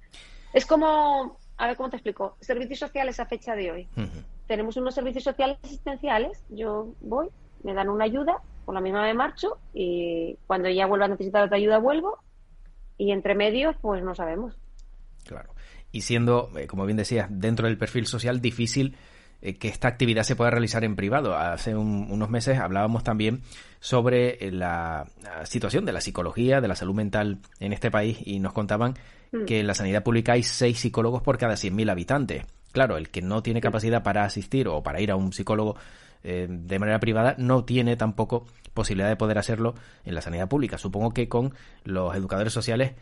Es 0.52 0.66
como, 0.66 1.38
a 1.60 1.66
ver 1.66 1.76
cómo 1.76 1.90
te 1.90 1.96
explico, 1.96 2.36
servicios 2.40 2.78
sociales 2.78 3.20
a 3.20 3.26
fecha 3.26 3.54
de 3.54 3.70
hoy. 3.70 3.88
Tenemos 4.46 4.78
unos 4.78 4.94
servicios 4.94 5.24
sociales 5.24 5.58
asistenciales, 5.62 6.42
yo 6.48 6.94
voy, 7.02 7.28
me 7.62 7.74
dan 7.74 7.90
una 7.90 8.06
ayuda, 8.06 8.38
por 8.64 8.74
la 8.74 8.80
misma 8.80 9.02
me 9.02 9.12
marcho 9.12 9.58
y 9.74 10.38
cuando 10.46 10.70
ya 10.70 10.86
vuelva 10.86 11.04
a 11.04 11.08
necesitar 11.08 11.44
otra 11.44 11.58
ayuda 11.58 11.78
vuelvo 11.78 12.18
y 12.96 13.12
entre 13.12 13.34
medios, 13.34 13.76
pues 13.82 14.02
no 14.02 14.14
sabemos. 14.14 14.56
Claro. 15.26 15.50
Y 15.92 16.00
siendo, 16.00 16.50
eh, 16.56 16.66
como 16.66 16.86
bien 16.86 16.96
decías, 16.96 17.28
dentro 17.30 17.66
del 17.66 17.76
perfil 17.76 18.06
social 18.06 18.40
difícil 18.40 18.96
que 19.40 19.68
esta 19.68 19.88
actividad 19.88 20.22
se 20.22 20.36
pueda 20.36 20.50
realizar 20.50 20.84
en 20.84 20.96
privado. 20.96 21.36
Hace 21.36 21.74
unos 21.74 22.30
meses 22.30 22.58
hablábamos 22.58 23.04
también 23.04 23.42
sobre 23.80 24.46
eh, 24.46 24.52
la, 24.52 25.06
situación 25.44 25.84
de 25.84 25.92
la 25.92 26.00
psicología, 26.00 26.60
de 26.60 26.68
la 26.68 26.76
salud 26.76 26.94
mental 26.94 27.38
en 27.58 27.72
este 27.72 27.90
país 27.90 28.18
y 28.24 28.38
nos 28.38 28.52
contaban 28.52 28.94
mm. 29.32 29.44
que 29.44 29.60
en 29.60 29.66
la 29.66 29.74
sanidad 29.74 30.02
pública 30.02 30.32
hay 30.32 30.42
seis 30.42 30.80
psicólogos 30.80 31.22
por 31.22 31.38
cada 31.38 31.54
100.000 31.54 31.90
habitantes. 31.90 32.44
Claro, 32.72 32.96
el 32.96 33.08
que 33.08 33.22
no 33.22 33.42
tiene 33.42 33.60
capacidad 33.60 34.02
para 34.02 34.24
asistir 34.24 34.68
o 34.68 34.82
para 34.82 35.00
ir 35.00 35.10
a 35.10 35.16
un 35.16 35.32
psicólogo 35.32 35.76
de 36.22 36.78
manera 36.78 37.00
privada 37.00 37.34
no 37.38 37.64
tiene 37.64 37.96
tampoco 37.96 38.44
posibilidad 38.74 39.08
de 39.08 39.16
poder 39.16 39.38
hacerlo 39.38 39.74
en 40.04 40.14
la 40.14 40.20
sanidad 40.20 40.48
pública. 40.48 40.76
Supongo 40.76 41.12
que 41.12 41.28
con 41.28 41.54
los 41.84 42.14
educadores 42.14 42.52
sociales 42.52 42.92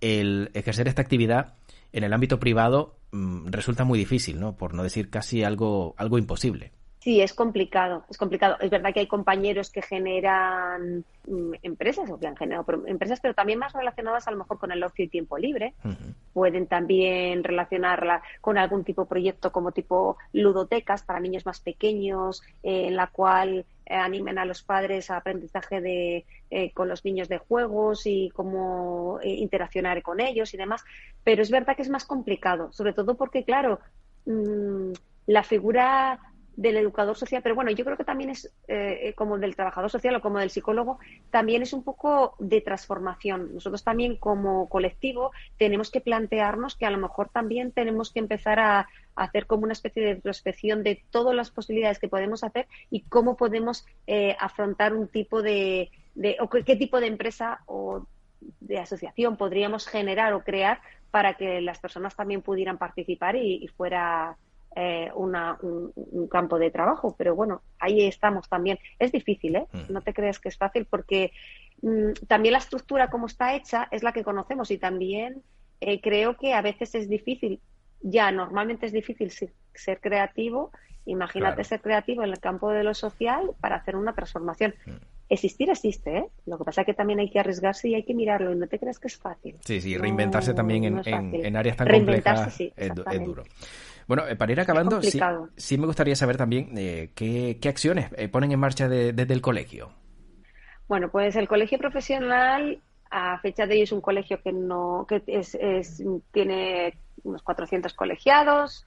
el 0.00 0.50
ejercer 0.54 0.88
esta 0.88 1.02
actividad 1.02 1.54
en 1.92 2.04
el 2.04 2.12
ámbito 2.12 2.38
privado 2.38 2.98
mm, 3.12 3.48
resulta 3.48 3.84
muy 3.84 3.98
difícil, 3.98 4.40
¿no? 4.40 4.56
Por 4.56 4.74
no 4.74 4.82
decir 4.82 5.10
casi 5.10 5.42
algo, 5.42 5.94
algo 5.98 6.18
imposible. 6.18 6.72
Sí, 7.08 7.22
es 7.22 7.32
complicado, 7.32 8.04
es 8.10 8.18
complicado. 8.18 8.58
Es 8.60 8.68
verdad 8.68 8.92
que 8.92 9.00
hay 9.00 9.06
compañeros 9.06 9.70
que 9.70 9.80
generan 9.80 11.06
mm, 11.26 11.52
empresas 11.62 12.10
o 12.10 12.20
que 12.20 12.26
han 12.26 12.36
generado 12.36 12.66
empresas, 12.84 13.18
pero 13.22 13.32
también 13.32 13.58
más 13.58 13.72
relacionadas 13.72 14.28
a 14.28 14.30
lo 14.30 14.36
mejor 14.36 14.58
con 14.58 14.72
el 14.72 14.84
ocio 14.84 15.06
y 15.06 15.08
tiempo 15.08 15.38
libre. 15.38 15.72
Pueden 16.34 16.66
también 16.66 17.44
relacionarla 17.44 18.20
con 18.42 18.58
algún 18.58 18.84
tipo 18.84 19.04
de 19.04 19.08
proyecto 19.08 19.52
como 19.52 19.72
tipo 19.72 20.18
ludotecas 20.34 21.02
para 21.02 21.18
niños 21.18 21.46
más 21.46 21.60
pequeños, 21.60 22.42
eh, 22.62 22.88
en 22.88 22.96
la 22.96 23.06
cual 23.06 23.64
eh, 23.86 23.94
animen 23.94 24.38
a 24.38 24.44
los 24.44 24.62
padres 24.62 25.10
a 25.10 25.16
aprendizaje 25.16 25.80
de, 25.80 26.26
eh, 26.50 26.72
con 26.72 26.90
los 26.90 27.06
niños 27.06 27.30
de 27.30 27.38
juegos 27.38 28.02
y 28.04 28.28
cómo 28.34 29.18
interaccionar 29.22 30.02
con 30.02 30.20
ellos 30.20 30.52
y 30.52 30.58
demás. 30.58 30.84
Pero 31.24 31.40
es 31.40 31.50
verdad 31.50 31.74
que 31.74 31.80
es 31.80 31.88
más 31.88 32.04
complicado, 32.04 32.70
sobre 32.74 32.92
todo 32.92 33.16
porque, 33.16 33.44
claro, 33.44 33.80
mm, 34.26 34.92
la 35.24 35.42
figura 35.42 36.18
del 36.58 36.76
educador 36.76 37.16
social, 37.16 37.40
pero 37.40 37.54
bueno, 37.54 37.70
yo 37.70 37.84
creo 37.84 37.96
que 37.96 38.02
también 38.02 38.30
es 38.30 38.52
eh, 38.66 39.14
como 39.16 39.38
del 39.38 39.54
trabajador 39.54 39.92
social 39.92 40.16
o 40.16 40.20
como 40.20 40.40
del 40.40 40.50
psicólogo, 40.50 40.98
también 41.30 41.62
es 41.62 41.72
un 41.72 41.84
poco 41.84 42.34
de 42.40 42.60
transformación. 42.60 43.54
Nosotros 43.54 43.84
también 43.84 44.16
como 44.16 44.68
colectivo 44.68 45.30
tenemos 45.56 45.88
que 45.92 46.00
plantearnos 46.00 46.74
que 46.74 46.84
a 46.84 46.90
lo 46.90 46.98
mejor 46.98 47.28
también 47.28 47.70
tenemos 47.70 48.12
que 48.12 48.18
empezar 48.18 48.58
a, 48.58 48.88
hacer 49.14 49.46
como 49.46 49.64
una 49.64 49.72
especie 49.72 50.02
de 50.02 50.10
introspección 50.12 50.82
de 50.82 51.04
todas 51.10 51.34
las 51.34 51.50
posibilidades 51.50 52.00
que 52.00 52.08
podemos 52.08 52.42
hacer 52.42 52.66
y 52.90 53.02
cómo 53.02 53.36
podemos 53.36 53.84
eh, 54.08 54.36
afrontar 54.40 54.94
un 54.94 55.06
tipo 55.06 55.42
de, 55.42 55.90
o 56.40 56.48
qué, 56.48 56.76
tipo 56.76 56.98
de 56.98 57.06
empresa 57.06 57.60
o 57.66 58.04
de 58.60 58.78
asociación 58.78 59.36
podríamos 59.36 59.86
generar 59.86 60.32
o 60.32 60.42
crear 60.42 60.80
para 61.10 61.34
que 61.34 61.60
las 61.60 61.78
personas 61.78 62.16
también 62.16 62.42
pudieran 62.42 62.78
participar 62.78 63.34
y 63.36 63.66
fuera 63.76 64.36
eh, 64.80 65.10
un, 65.16 66.28
campo 66.30 66.56
de 66.56 66.70
trabajo, 66.70 67.16
pero 67.18 67.34
bueno, 67.34 67.62
ahí 67.80 68.06
estamos 68.06 68.48
también. 68.48 68.78
Es 69.00 69.10
difícil, 69.10 69.56
¿eh? 69.56 69.66
No 69.88 70.02
te 70.02 70.14
creas 70.14 70.38
que 70.38 70.48
es 70.50 70.56
fácil 70.56 70.84
porque 70.84 71.32
mm, 71.82 72.12
también 72.28 72.52
la 72.52 72.58
estructura 72.58 73.10
como 73.10 73.26
está 73.26 73.56
hecha 73.56 73.88
es 73.90 74.04
la 74.04 74.12
que 74.12 74.22
conocemos 74.22 74.70
y 74.70 74.78
también 74.78 75.42
eh, 75.80 76.00
creo 76.00 76.36
que 76.36 76.54
a 76.54 76.62
veces 76.62 76.94
es 76.94 77.08
difícil, 77.08 77.60
ya 78.02 78.30
normalmente 78.30 78.86
es 78.86 78.92
difícil 78.92 79.32
ser, 79.32 80.00
creativo, 80.00 80.70
imagínate 81.06 81.64
ser 81.64 81.80
creativo 81.80 82.22
en 82.22 82.30
el 82.30 82.38
campo 82.38 82.70
de 82.70 82.84
lo 82.84 82.94
social 82.94 83.50
para 83.60 83.74
hacer 83.74 83.96
una 83.96 84.12
transformación. 84.12 84.76
Mm. 84.86 84.92
Existir 85.28 85.70
existe, 85.70 86.18
¿eh? 86.18 86.24
Lo 86.46 86.56
que 86.56 86.62
pasa 86.62 86.82
es 86.82 86.86
que 86.86 86.94
también 86.94 87.18
hay 87.18 87.30
que 87.30 87.40
arriesgarse 87.40 87.88
y 87.88 87.96
hay 87.96 88.04
que 88.04 88.14
mirarlo 88.14 88.52
y 88.52 88.54
no 88.54 88.68
te 88.68 88.78
creas 88.78 89.00
que 89.00 89.08
es 89.08 89.16
fácil. 89.16 89.56
Sí, 89.64 89.80
sí, 89.80 89.98
reinventarse 89.98 90.54
también 90.54 90.84
en, 90.84 91.02
en, 91.04 91.56
áreas 91.56 91.76
tan 91.76 91.88
complejas 91.88 92.60
es, 92.60 92.94
duro. 93.24 93.42
Bueno, 94.08 94.26
eh, 94.26 94.36
para 94.36 94.52
ir 94.52 94.60
acabando, 94.60 95.02
sí, 95.02 95.20
sí, 95.56 95.76
me 95.76 95.86
gustaría 95.86 96.16
saber 96.16 96.38
también 96.38 96.70
eh, 96.78 97.10
qué, 97.14 97.58
acciones 97.68 98.10
eh, 98.16 98.28
ponen 98.28 98.50
en 98.50 98.58
marcha 98.58 98.88
desde 98.88 99.34
el 99.34 99.42
colegio. 99.42 99.90
Bueno, 100.88 101.10
pues 101.10 101.36
el 101.36 101.46
colegio 101.46 101.78
profesional 101.78 102.80
a 103.10 103.38
fecha 103.40 103.66
de 103.66 103.74
hoy 103.74 103.82
es 103.82 103.92
un 103.92 104.00
colegio 104.00 104.40
que 104.42 104.52
no 104.52 105.06
que 105.06 105.22
es, 105.26 105.58
tiene 106.32 106.98
unos 107.22 107.42
400 107.42 107.92
colegiados 107.92 108.86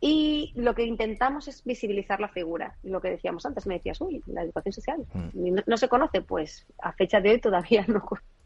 y 0.00 0.52
lo 0.54 0.74
que 0.74 0.84
intentamos 0.84 1.46
es 1.48 1.62
visibilizar 1.62 2.18
la 2.18 2.28
figura. 2.28 2.76
Lo 2.82 3.02
que 3.02 3.10
decíamos 3.10 3.44
antes, 3.44 3.66
me 3.66 3.74
decías, 3.74 4.00
uy, 4.00 4.22
la 4.26 4.42
educación 4.42 4.72
social 4.72 5.06
mm. 5.12 5.58
no, 5.66 5.76
se 5.76 5.88
conoce, 5.88 6.22
pues 6.22 6.66
a 6.80 6.92
fecha 6.92 7.20
de 7.20 7.32
hoy 7.32 7.40
todavía 7.40 7.84
no, 7.88 8.02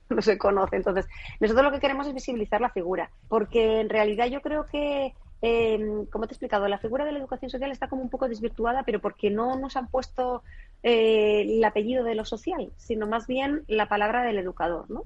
no 0.09 0.23
se 0.23 0.39
conoce. 0.39 0.75
Entonces, 0.75 1.07
nosotros 1.39 1.67
lo 1.67 1.73
que 1.73 1.81
queremos 1.81 2.09
es 2.09 2.15
visibilizar 2.15 2.61
la 2.61 2.71
figura, 2.71 3.11
porque 3.29 3.81
en 3.81 3.89
realidad 3.89 4.27
yo 4.27 4.41
creo 4.41 4.67
que 4.67 5.15
eh, 5.43 6.05
como 6.11 6.27
te 6.27 6.33
he 6.33 6.35
explicado, 6.35 6.67
la 6.69 6.79
figura 6.79 7.05
de 7.05 7.13
la 7.13 7.19
educación 7.19 7.51
social 7.51 7.71
está 7.71 7.89
como 7.89 8.03
un 8.03 8.11
poco 8.11 8.29
desvirtuada, 8.29 8.83
pero 8.83 9.01
porque 9.01 9.31
no 9.31 9.57
nos 9.57 9.77
han 9.77 9.89
puesto 9.89 10.43
eh, 10.83 11.43
el 11.43 11.65
apellido 11.65 12.05
de 12.05 12.15
lo 12.15 12.25
social, 12.25 12.73
sino 12.77 13.07
más 13.07 13.27
bien 13.27 13.65
la 13.69 13.89
palabra 13.89 14.23
del 14.23 14.39
educador, 14.39 14.91
¿no? 14.91 15.03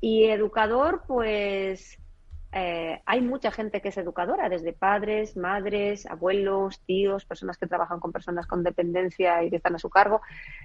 Y 0.00 0.24
educador, 0.24 1.02
pues 1.06 1.98
eh, 2.56 3.02
hay 3.04 3.20
mucha 3.20 3.50
gente 3.50 3.80
que 3.80 3.88
es 3.88 3.98
educadora, 3.98 4.48
desde 4.48 4.72
padres, 4.72 5.36
madres, 5.36 6.06
abuelos, 6.06 6.78
tíos, 6.86 7.24
personas 7.24 7.58
que 7.58 7.66
trabajan 7.66 7.98
con 7.98 8.12
personas 8.12 8.46
con 8.46 8.62
dependencia 8.62 9.42
y 9.42 9.50
que 9.50 9.56
están 9.56 9.74
a 9.74 9.80
su 9.80 9.90
cargo. 9.90 10.20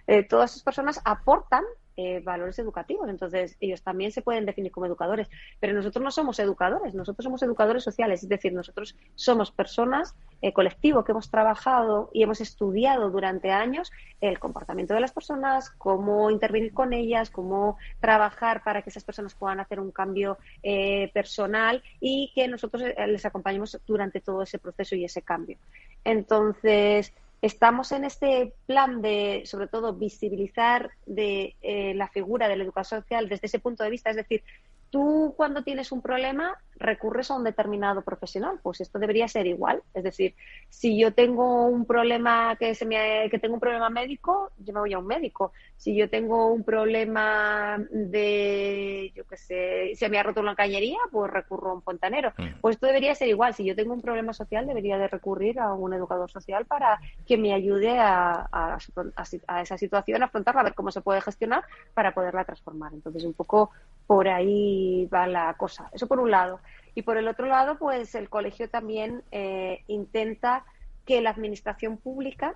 Eh, 0.06 0.22
todas 0.24 0.52
esas 0.52 0.64
personas 0.64 1.02
aportan 1.04 1.64
eh, 2.02 2.22
valores 2.22 2.58
educativos. 2.60 3.10
Entonces, 3.10 3.58
ellos 3.60 3.82
también 3.82 4.14
se 4.14 4.22
pueden 4.22 4.46
definir 4.46 4.72
como 4.72 4.86
educadores. 4.86 5.28
Pero 5.60 5.74
nosotros 5.74 6.02
no 6.02 6.12
somos 6.12 6.40
educadores, 6.40 6.94
nosotros 6.94 7.26
somos 7.26 7.44
educadores 7.44 7.84
sociales. 7.84 8.24
Es 8.24 8.30
decir, 8.30 8.54
nosotros 8.54 8.96
somos 9.16 9.52
personas, 9.52 10.16
eh, 10.42 10.54
colectivo, 10.54 11.04
que 11.04 11.12
hemos 11.12 11.30
trabajado 11.30 12.10
y 12.14 12.24
hemos 12.24 12.40
estudiado 12.40 13.10
durante 13.10 13.52
años 13.52 13.92
el 14.22 14.40
comportamiento 14.40 14.94
de 14.94 15.02
las 15.02 15.12
personas, 15.12 15.72
cómo 15.72 16.32
intervenir 16.32 16.74
con 16.74 16.94
ellas, 16.94 17.30
cómo 17.30 17.78
trabajar 18.00 18.64
para 18.64 18.82
que 18.82 18.92
esas 18.92 19.04
personas 19.04 19.36
puedan 19.36 19.60
hacer 19.60 19.82
un 19.82 19.92
cambio 19.92 20.38
eh, 20.64 21.12
personal 21.14 21.84
y 22.00 22.32
que 22.34 22.48
nosotros 22.48 22.82
les 23.08 23.26
acompañemos 23.26 23.78
durante 23.86 24.22
todo 24.22 24.44
ese 24.44 24.58
proceso 24.58 24.96
y 24.96 25.04
ese 25.04 25.22
cambio. 25.22 25.58
Entonces, 26.06 27.14
estamos 27.42 27.92
en 27.92 28.06
este 28.06 28.54
plan 28.66 29.02
de, 29.02 29.44
sobre 29.46 29.68
todo, 29.68 29.94
visibilizar 29.94 30.92
de 31.06 31.56
eh, 31.62 31.94
la 31.96 32.08
figura 32.10 32.48
de 32.48 32.58
la 32.58 32.64
educación 32.64 33.02
social 33.02 33.30
desde 33.30 33.48
ese 33.48 33.60
punto 33.60 33.84
de 33.84 33.90
vista, 33.90 34.10
es 34.10 34.16
decir, 34.16 34.44
tú 34.90 35.34
cuando 35.38 35.64
tienes 35.64 35.92
un 35.92 36.02
problema 36.02 36.58
recurres 36.80 37.30
a 37.30 37.36
un 37.36 37.44
determinado 37.44 38.02
profesional, 38.02 38.60
pues 38.64 38.82
esto 38.82 39.00
debería 39.00 39.28
ser 39.28 39.46
igual. 39.48 39.84
Es 39.94 40.04
decir, 40.04 40.36
si 40.70 40.98
yo 40.98 41.14
tengo 41.14 41.66
un 41.66 41.86
problema 41.86 42.56
que 42.58 42.74
se 42.74 42.86
me 42.86 43.30
que 43.30 43.40
tengo 43.40 43.56
un 43.56 43.60
problema 43.60 43.90
médico, 43.90 44.52
yo 44.58 44.74
me 44.74 44.80
voy 44.80 44.94
a 44.94 45.00
un 45.00 45.08
médico. 45.08 45.52
Si 45.76 45.96
yo 45.96 46.10
tengo 46.10 46.48
un 46.48 46.64
problema 46.64 47.78
de 47.92 49.12
yo 49.16 49.26
qué 49.26 49.38
sé, 49.38 49.96
se 49.96 50.10
me 50.10 50.18
ha 50.18 50.24
roto 50.24 50.42
una 50.42 50.56
cañería, 50.56 50.98
pues 51.12 51.32
recurro 51.32 51.72
a 51.72 51.74
un 51.74 51.82
fontanero. 51.82 52.34
Mm. 52.38 52.60
Pues 52.62 52.76
esto 52.76 52.88
debería 52.88 53.14
ser 53.14 53.28
igual. 53.28 53.54
Si 53.54 53.66
yo 53.66 53.76
tengo 53.76 53.94
un 53.94 54.02
problema 54.02 54.34
social, 54.34 54.66
debería 54.66 54.98
de 54.98 55.08
recurrir 55.08 55.60
a 55.60 55.74
un 55.74 55.94
educador 55.94 56.32
social 56.32 56.66
para 56.66 57.00
que 57.28 57.38
me 57.38 57.54
ayude 57.54 58.00
a, 58.00 58.48
a, 58.52 58.78
a 59.48 59.62
esa 59.62 59.78
situación, 59.78 60.22
a 60.22 60.26
afrontarla, 60.26 60.62
a 60.62 60.66
ver 60.66 60.74
cómo 60.74 60.92
se 60.92 61.02
puede 61.02 61.22
gestionar 61.22 61.64
para 61.94 62.14
poderla 62.14 62.46
transformar. 62.46 62.94
Entonces, 62.94 63.24
un 63.26 63.34
poco 63.34 63.72
por 64.08 64.28
ahí 64.28 65.08
va 65.14 65.28
la 65.28 65.54
cosa. 65.54 65.90
Eso 65.94 66.08
por 66.08 66.20
un 66.20 66.32
lado. 66.32 66.60
Y 66.96 67.04
por 67.04 67.18
el 67.18 67.28
otro 67.28 67.48
lado, 67.48 67.78
pues 67.78 68.16
el 68.16 68.30
colegio 68.30 68.70
también 68.70 69.24
eh, 69.32 69.84
intenta 69.88 70.66
que 71.06 71.22
la 71.22 71.32
administración 71.32 71.98
pública 71.98 72.56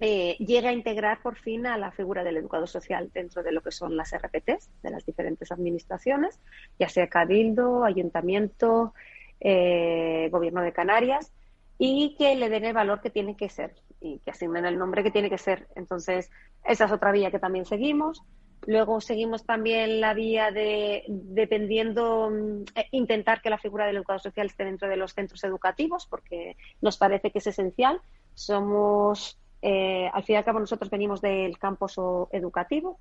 eh, 0.00 0.36
llegue 0.38 0.68
a 0.68 0.72
integrar 0.72 1.22
por 1.22 1.36
fin 1.36 1.66
a 1.66 1.78
la 1.78 1.90
figura 1.90 2.22
del 2.22 2.36
educador 2.36 2.68
social 2.68 3.10
dentro 3.14 3.42
de 3.42 3.52
lo 3.52 3.62
que 3.62 3.70
son 3.70 3.96
las 3.96 4.14
RPTs 4.14 4.70
de 4.82 4.90
las 4.90 5.06
diferentes 5.06 5.50
administraciones, 5.52 6.38
ya 6.78 6.88
sea 6.88 7.08
Cabildo, 7.08 7.84
Ayuntamiento, 7.84 8.92
eh, 9.40 10.28
Gobierno 10.30 10.60
de 10.60 10.72
Canarias, 10.72 11.32
y 11.78 12.14
que 12.18 12.36
le 12.36 12.48
den 12.48 12.64
el 12.64 12.74
valor 12.74 13.00
que 13.00 13.10
tiene 13.10 13.36
que 13.36 13.48
ser 13.48 13.74
y 14.00 14.18
que 14.18 14.30
asignen 14.30 14.66
el 14.66 14.78
nombre 14.78 15.02
que 15.02 15.10
tiene 15.10 15.30
que 15.30 15.38
ser. 15.38 15.66
Entonces, 15.74 16.30
esa 16.64 16.84
es 16.84 16.92
otra 16.92 17.12
vía 17.12 17.30
que 17.30 17.38
también 17.38 17.64
seguimos. 17.64 18.22
Luego 18.64 19.00
seguimos 19.00 19.44
también 19.44 20.00
la 20.00 20.14
vía 20.14 20.50
de, 20.50 21.04
dependiendo, 21.08 22.30
mm, 22.30 22.64
eh, 22.74 22.88
intentar 22.92 23.42
que 23.42 23.50
la 23.50 23.58
figura 23.58 23.86
del 23.86 23.96
educador 23.96 24.20
social 24.20 24.46
esté 24.46 24.64
dentro 24.64 24.88
de 24.88 24.96
los 24.96 25.12
centros 25.12 25.44
educativos, 25.44 26.06
porque 26.06 26.56
nos 26.80 26.96
parece 26.96 27.30
que 27.30 27.38
es 27.38 27.46
esencial. 27.46 28.00
Somos, 28.34 29.38
eh, 29.62 30.10
al 30.12 30.24
fin 30.24 30.34
y 30.34 30.36
al 30.38 30.44
cabo, 30.44 30.58
nosotros 30.60 30.90
venimos 30.90 31.20
del 31.20 31.58
campus 31.58 31.96
educativo, 32.32 32.98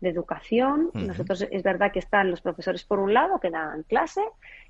de 0.00 0.08
educación. 0.10 0.90
Nosotros 0.92 1.46
es 1.50 1.62
verdad 1.62 1.92
que 1.92 1.98
están 1.98 2.30
los 2.30 2.40
profesores 2.40 2.84
por 2.84 2.98
un 2.98 3.14
lado 3.14 3.40
que 3.40 3.50
dan 3.50 3.82
clase 3.84 4.22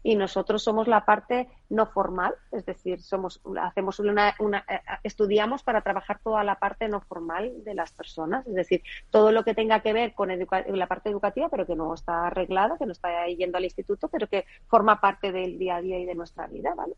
y 0.03 0.17
nosotros 0.17 0.63
somos 0.63 0.87
la 0.87 1.05
parte 1.05 1.49
no 1.71 1.87
formal, 1.87 2.35
es 2.53 2.65
decir, 2.67 3.01
somos 3.01 3.41
hacemos 3.61 3.99
una, 3.99 4.35
una 4.39 4.65
eh, 4.69 4.81
estudiamos 5.03 5.63
para 5.63 5.81
trabajar 5.81 6.21
toda 6.23 6.45
la 6.45 6.59
parte 6.59 6.89
no 6.89 7.01
formal 7.01 7.53
de 7.65 7.75
las 7.75 7.93
personas, 7.93 8.47
es 8.47 8.55
decir, 8.55 8.83
todo 9.11 9.33
lo 9.33 9.45
que 9.45 9.55
tenga 9.55 9.81
que 9.81 9.93
ver 9.93 10.15
con 10.15 10.29
la 10.29 10.87
parte 10.87 11.09
educativa, 11.09 11.49
pero 11.49 11.67
que 11.67 11.75
no 11.75 11.95
está 11.95 12.27
arreglado, 12.27 12.77
que 12.79 12.87
no 12.87 12.93
está 12.93 13.27
yendo 13.27 13.59
al 13.59 13.65
instituto, 13.65 14.09
pero 14.09 14.29
que 14.29 14.45
forma 14.67 15.01
parte 15.01 15.33
del 15.33 15.59
día 15.59 15.77
a 15.77 15.83
día 15.83 15.99
y 15.99 16.07
de 16.07 16.15
nuestra 16.15 16.47
vida, 16.47 16.75
¿vale? 16.75 16.95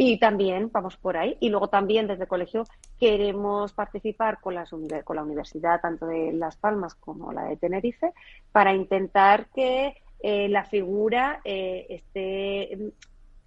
Y 0.00 0.20
también 0.20 0.70
vamos 0.72 0.96
por 0.96 1.16
ahí. 1.16 1.36
Y 1.40 1.48
luego 1.48 1.68
también 1.68 2.06
desde 2.06 2.22
el 2.22 2.28
colegio 2.28 2.62
queremos 3.00 3.72
participar 3.72 4.40
con, 4.40 4.54
las, 4.54 4.70
con 4.70 5.16
la 5.16 5.24
universidad, 5.24 5.80
tanto 5.80 6.06
de 6.06 6.32
Las 6.32 6.56
Palmas 6.56 6.94
como 6.94 7.32
la 7.32 7.44
de 7.44 7.56
Tenerife, 7.56 8.12
para 8.52 8.72
intentar 8.72 9.48
que 9.48 9.96
eh, 10.20 10.48
la 10.48 10.64
figura 10.64 11.40
eh, 11.44 11.86
esté, 11.90 12.76
mm, 12.76 12.88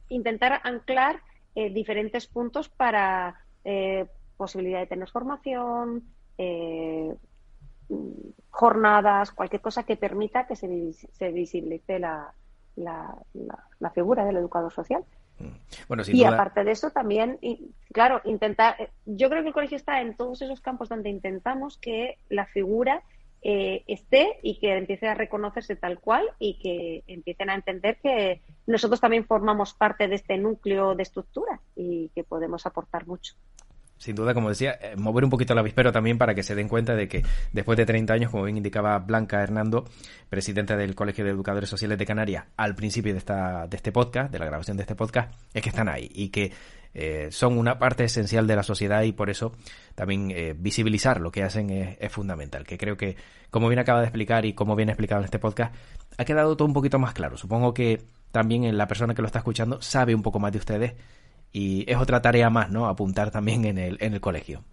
intentar 0.09 0.59
anclar 0.63 1.21
eh, 1.55 1.69
diferentes 1.69 2.27
puntos 2.27 2.69
para 2.69 3.37
posibilidad 4.35 4.79
de 4.79 4.87
tener 4.87 5.07
formación, 5.09 6.03
mm, 6.37 7.11
jornadas, 8.49 9.31
cualquier 9.31 9.61
cosa 9.61 9.83
que 9.83 9.95
permita 9.95 10.47
que 10.47 10.55
se, 10.55 10.93
se 10.93 11.31
visibilice 11.31 11.99
la, 11.99 12.33
la, 12.75 13.15
la 13.79 13.89
figura 13.91 14.25
del 14.25 14.37
educador 14.37 14.73
social. 14.73 15.05
Bueno, 15.87 16.03
y 16.07 16.23
aparte 16.23 16.63
de 16.63 16.71
eso 16.71 16.91
también, 16.91 17.39
claro, 17.91 18.21
intentar, 18.25 18.75
eh, 18.79 18.89
yo 19.05 19.29
creo 19.29 19.41
que 19.41 19.49
el 19.49 19.53
colegio 19.53 19.77
está 19.77 20.01
en 20.01 20.15
todos 20.15 20.41
esos 20.41 20.61
campos 20.61 20.89
donde 20.89 21.09
intentamos 21.09 21.77
que 21.77 22.17
la 22.29 22.45
figura 22.45 23.03
eh, 23.43 23.83
esté 23.87 24.39
y 24.43 24.59
que 24.59 24.77
empiece 24.77 25.07
a 25.07 25.15
reconocerse 25.15 25.75
tal 25.75 25.99
cual 25.99 26.25
y 26.37 26.59
que 26.59 27.03
empiecen 27.07 27.49
a 27.49 27.55
entender 27.55 27.97
que 28.01 28.41
nosotros 28.67 29.01
también 29.01 29.25
formamos 29.25 29.73
parte 29.73 30.07
de 30.07 30.15
este 30.15 30.37
núcleo 30.37 30.93
de 30.93 31.03
estructura 31.03 31.59
y 31.75 32.09
que 32.09 32.23
podemos 32.23 32.65
aportar 32.65 33.07
mucho 33.07 33.33
sin 34.01 34.15
duda, 34.15 34.33
como 34.33 34.49
decía, 34.49 34.79
eh, 34.81 34.95
mover 34.97 35.23
un 35.23 35.29
poquito 35.29 35.53
el 35.53 35.59
avispero 35.59 35.91
también 35.91 36.17
para 36.17 36.33
que 36.33 36.41
se 36.41 36.55
den 36.55 36.67
cuenta 36.67 36.95
de 36.95 37.07
que 37.07 37.23
después 37.53 37.77
de 37.77 37.85
30 37.85 38.11
años, 38.11 38.31
como 38.31 38.43
bien 38.43 38.57
indicaba 38.57 38.97
Blanca 38.97 39.43
Hernando, 39.43 39.85
presidenta 40.27 40.75
del 40.75 40.95
Colegio 40.95 41.23
de 41.23 41.29
Educadores 41.29 41.69
Sociales 41.69 41.99
de 41.99 42.05
Canarias, 42.07 42.45
al 42.57 42.73
principio 42.73 43.13
de, 43.13 43.19
esta, 43.19 43.67
de 43.67 43.77
este 43.77 43.91
podcast, 43.91 44.31
de 44.31 44.39
la 44.39 44.45
grabación 44.45 44.75
de 44.75 44.81
este 44.81 44.95
podcast, 44.95 45.31
es 45.53 45.61
que 45.61 45.69
están 45.69 45.87
ahí 45.87 46.09
y 46.15 46.29
que 46.29 46.51
eh, 46.95 47.27
son 47.29 47.59
una 47.59 47.77
parte 47.77 48.03
esencial 48.03 48.47
de 48.47 48.55
la 48.55 48.63
sociedad 48.63 49.03
y 49.03 49.11
por 49.11 49.29
eso 49.29 49.51
también 49.93 50.31
eh, 50.31 50.55
visibilizar 50.57 51.21
lo 51.21 51.31
que 51.31 51.43
hacen 51.43 51.69
es, 51.69 51.95
es, 51.99 52.11
fundamental, 52.11 52.65
que 52.65 52.79
creo 52.79 52.97
que, 52.97 53.17
como 53.51 53.69
bien 53.69 53.77
acaba 53.77 53.99
de 53.99 54.07
explicar 54.07 54.45
y 54.45 54.53
como 54.53 54.75
bien 54.75 54.89
explicado 54.89 55.21
en 55.21 55.25
este 55.25 55.37
podcast, 55.37 55.75
ha 56.17 56.25
quedado 56.25 56.57
todo 56.57 56.67
un 56.67 56.73
poquito 56.73 56.97
más 56.97 57.13
claro. 57.13 57.37
Supongo 57.37 57.75
que 57.75 58.01
también 58.31 58.75
la 58.75 58.87
persona 58.87 59.13
que 59.13 59.21
lo 59.21 59.27
está 59.27 59.37
escuchando 59.37 59.79
sabe 59.79 60.15
un 60.15 60.23
poco 60.23 60.39
más 60.39 60.51
de 60.51 60.57
ustedes 60.57 60.93
y 61.51 61.89
es 61.91 61.97
otra 61.97 62.21
tarea 62.21 62.49
más, 62.49 62.69
¿no? 62.69 62.87
Apuntar 62.87 63.31
también 63.31 63.65
en 63.65 63.77
el, 63.77 63.97
en 64.01 64.13
el 64.13 64.21
colegio. 64.21 64.63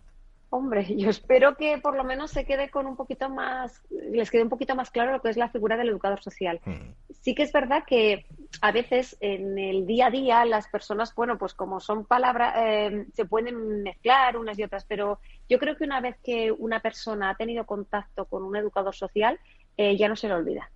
Hombre, 0.51 0.97
yo 0.97 1.11
espero 1.11 1.57
que 1.57 1.77
por 1.77 1.95
lo 1.95 2.05
menos 2.05 2.31
se 2.31 2.47
quede 2.47 2.71
con 2.71 2.87
un 2.87 2.97
poquito 2.97 3.29
más, 3.29 3.83
les 3.91 4.31
quede 4.31 4.43
un 4.43 4.49
poquito 4.49 4.75
más 4.75 4.91
claro 4.91 5.13
lo 5.13 5.21
que 5.21 5.29
es 5.29 5.37
la 5.37 5.51
figura 5.51 5.77
del 5.77 5.91
educador 5.91 6.23
social. 6.23 6.59
Mm. 6.65 6.93
Sí 7.21 7.35
que 7.35 7.43
es 7.43 7.53
verdad 7.53 7.85
que 7.87 8.25
a 8.63 8.73
veces 8.73 9.19
en 9.21 9.59
el 9.59 9.87
día 9.87 10.07
a 10.07 10.11
día 10.11 10.45
las 10.47 10.67
personas, 10.69 11.15
bueno, 11.15 11.37
pues 11.37 11.53
como 11.53 11.81
son 11.81 12.07
palabras, 12.07 12.55
eh, 12.57 13.07
se 13.13 13.27
pueden 13.27 13.83
mezclar 13.83 14.39
unas 14.39 14.59
y 14.59 14.63
otras, 14.63 14.87
pero 14.87 15.21
yo 15.51 15.59
creo 15.59 15.77
que 15.77 15.85
una 15.85 16.01
vez 16.01 16.17
que 16.25 16.51
una 16.51 16.81
persona 16.81 17.29
ha 17.29 17.35
tenido 17.35 17.67
contacto 17.67 18.25
con 18.25 18.43
un 18.43 18.57
educador 18.57 18.95
social, 18.95 19.39
eh, 19.77 19.99
ya 19.99 20.09
no 20.09 20.17
se 20.17 20.29
le 20.29 20.35
olvida. 20.35 20.71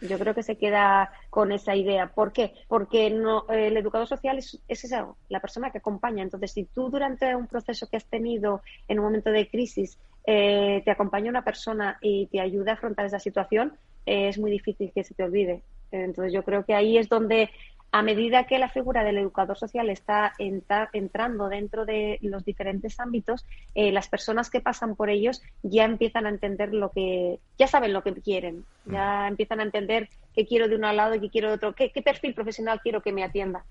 Yo 0.00 0.18
creo 0.18 0.34
que 0.34 0.42
se 0.42 0.56
queda 0.56 1.12
con 1.30 1.52
esa 1.52 1.74
idea. 1.74 2.08
¿Por 2.08 2.32
qué? 2.32 2.54
Porque 2.68 3.10
no, 3.10 3.46
el 3.48 3.76
educador 3.76 4.06
social 4.06 4.38
es, 4.38 4.60
es 4.68 4.84
eso, 4.84 5.16
la 5.28 5.40
persona 5.40 5.70
que 5.70 5.78
acompaña. 5.78 6.22
Entonces, 6.22 6.52
si 6.52 6.64
tú 6.64 6.90
durante 6.90 7.34
un 7.34 7.46
proceso 7.46 7.88
que 7.88 7.96
has 7.96 8.06
tenido 8.06 8.62
en 8.88 8.98
un 8.98 9.06
momento 9.06 9.30
de 9.30 9.48
crisis 9.48 9.98
eh, 10.26 10.80
te 10.84 10.90
acompaña 10.90 11.30
una 11.30 11.44
persona 11.44 11.98
y 12.00 12.26
te 12.26 12.40
ayuda 12.40 12.72
a 12.72 12.74
afrontar 12.74 13.04
esa 13.06 13.18
situación, 13.18 13.74
eh, 14.06 14.28
es 14.28 14.38
muy 14.38 14.50
difícil 14.50 14.90
que 14.94 15.04
se 15.04 15.14
te 15.14 15.22
olvide. 15.22 15.62
Entonces, 15.90 16.32
yo 16.32 16.42
creo 16.42 16.64
que 16.64 16.74
ahí 16.74 16.98
es 16.98 17.08
donde 17.08 17.50
a 17.94 18.02
medida 18.02 18.48
que 18.48 18.58
la 18.58 18.68
figura 18.68 19.04
del 19.04 19.18
educador 19.18 19.56
social 19.56 19.88
está 19.88 20.32
entrando 20.38 21.48
dentro 21.48 21.86
de 21.86 22.18
los 22.22 22.44
diferentes 22.44 22.98
ámbitos, 22.98 23.46
eh, 23.76 23.92
las 23.92 24.08
personas 24.08 24.50
que 24.50 24.60
pasan 24.60 24.96
por 24.96 25.10
ellos 25.10 25.40
ya 25.62 25.84
empiezan 25.84 26.26
a 26.26 26.30
entender 26.30 26.74
lo 26.74 26.90
que, 26.90 27.38
ya 27.56 27.68
saben 27.68 27.92
lo 27.92 28.02
que 28.02 28.12
quieren, 28.14 28.64
ya 28.84 29.28
empiezan 29.28 29.60
a 29.60 29.62
entender 29.62 30.08
qué 30.34 30.44
quiero 30.44 30.66
de 30.66 30.74
un 30.74 30.80
lado 30.80 31.14
y 31.14 31.20
qué 31.20 31.30
quiero 31.30 31.50
de 31.50 31.54
otro, 31.54 31.76
qué, 31.76 31.88
perfil 32.04 32.34
profesional 32.34 32.80
quiero 32.82 33.00
que 33.00 33.12
me 33.12 33.22
atienda. 33.22 33.64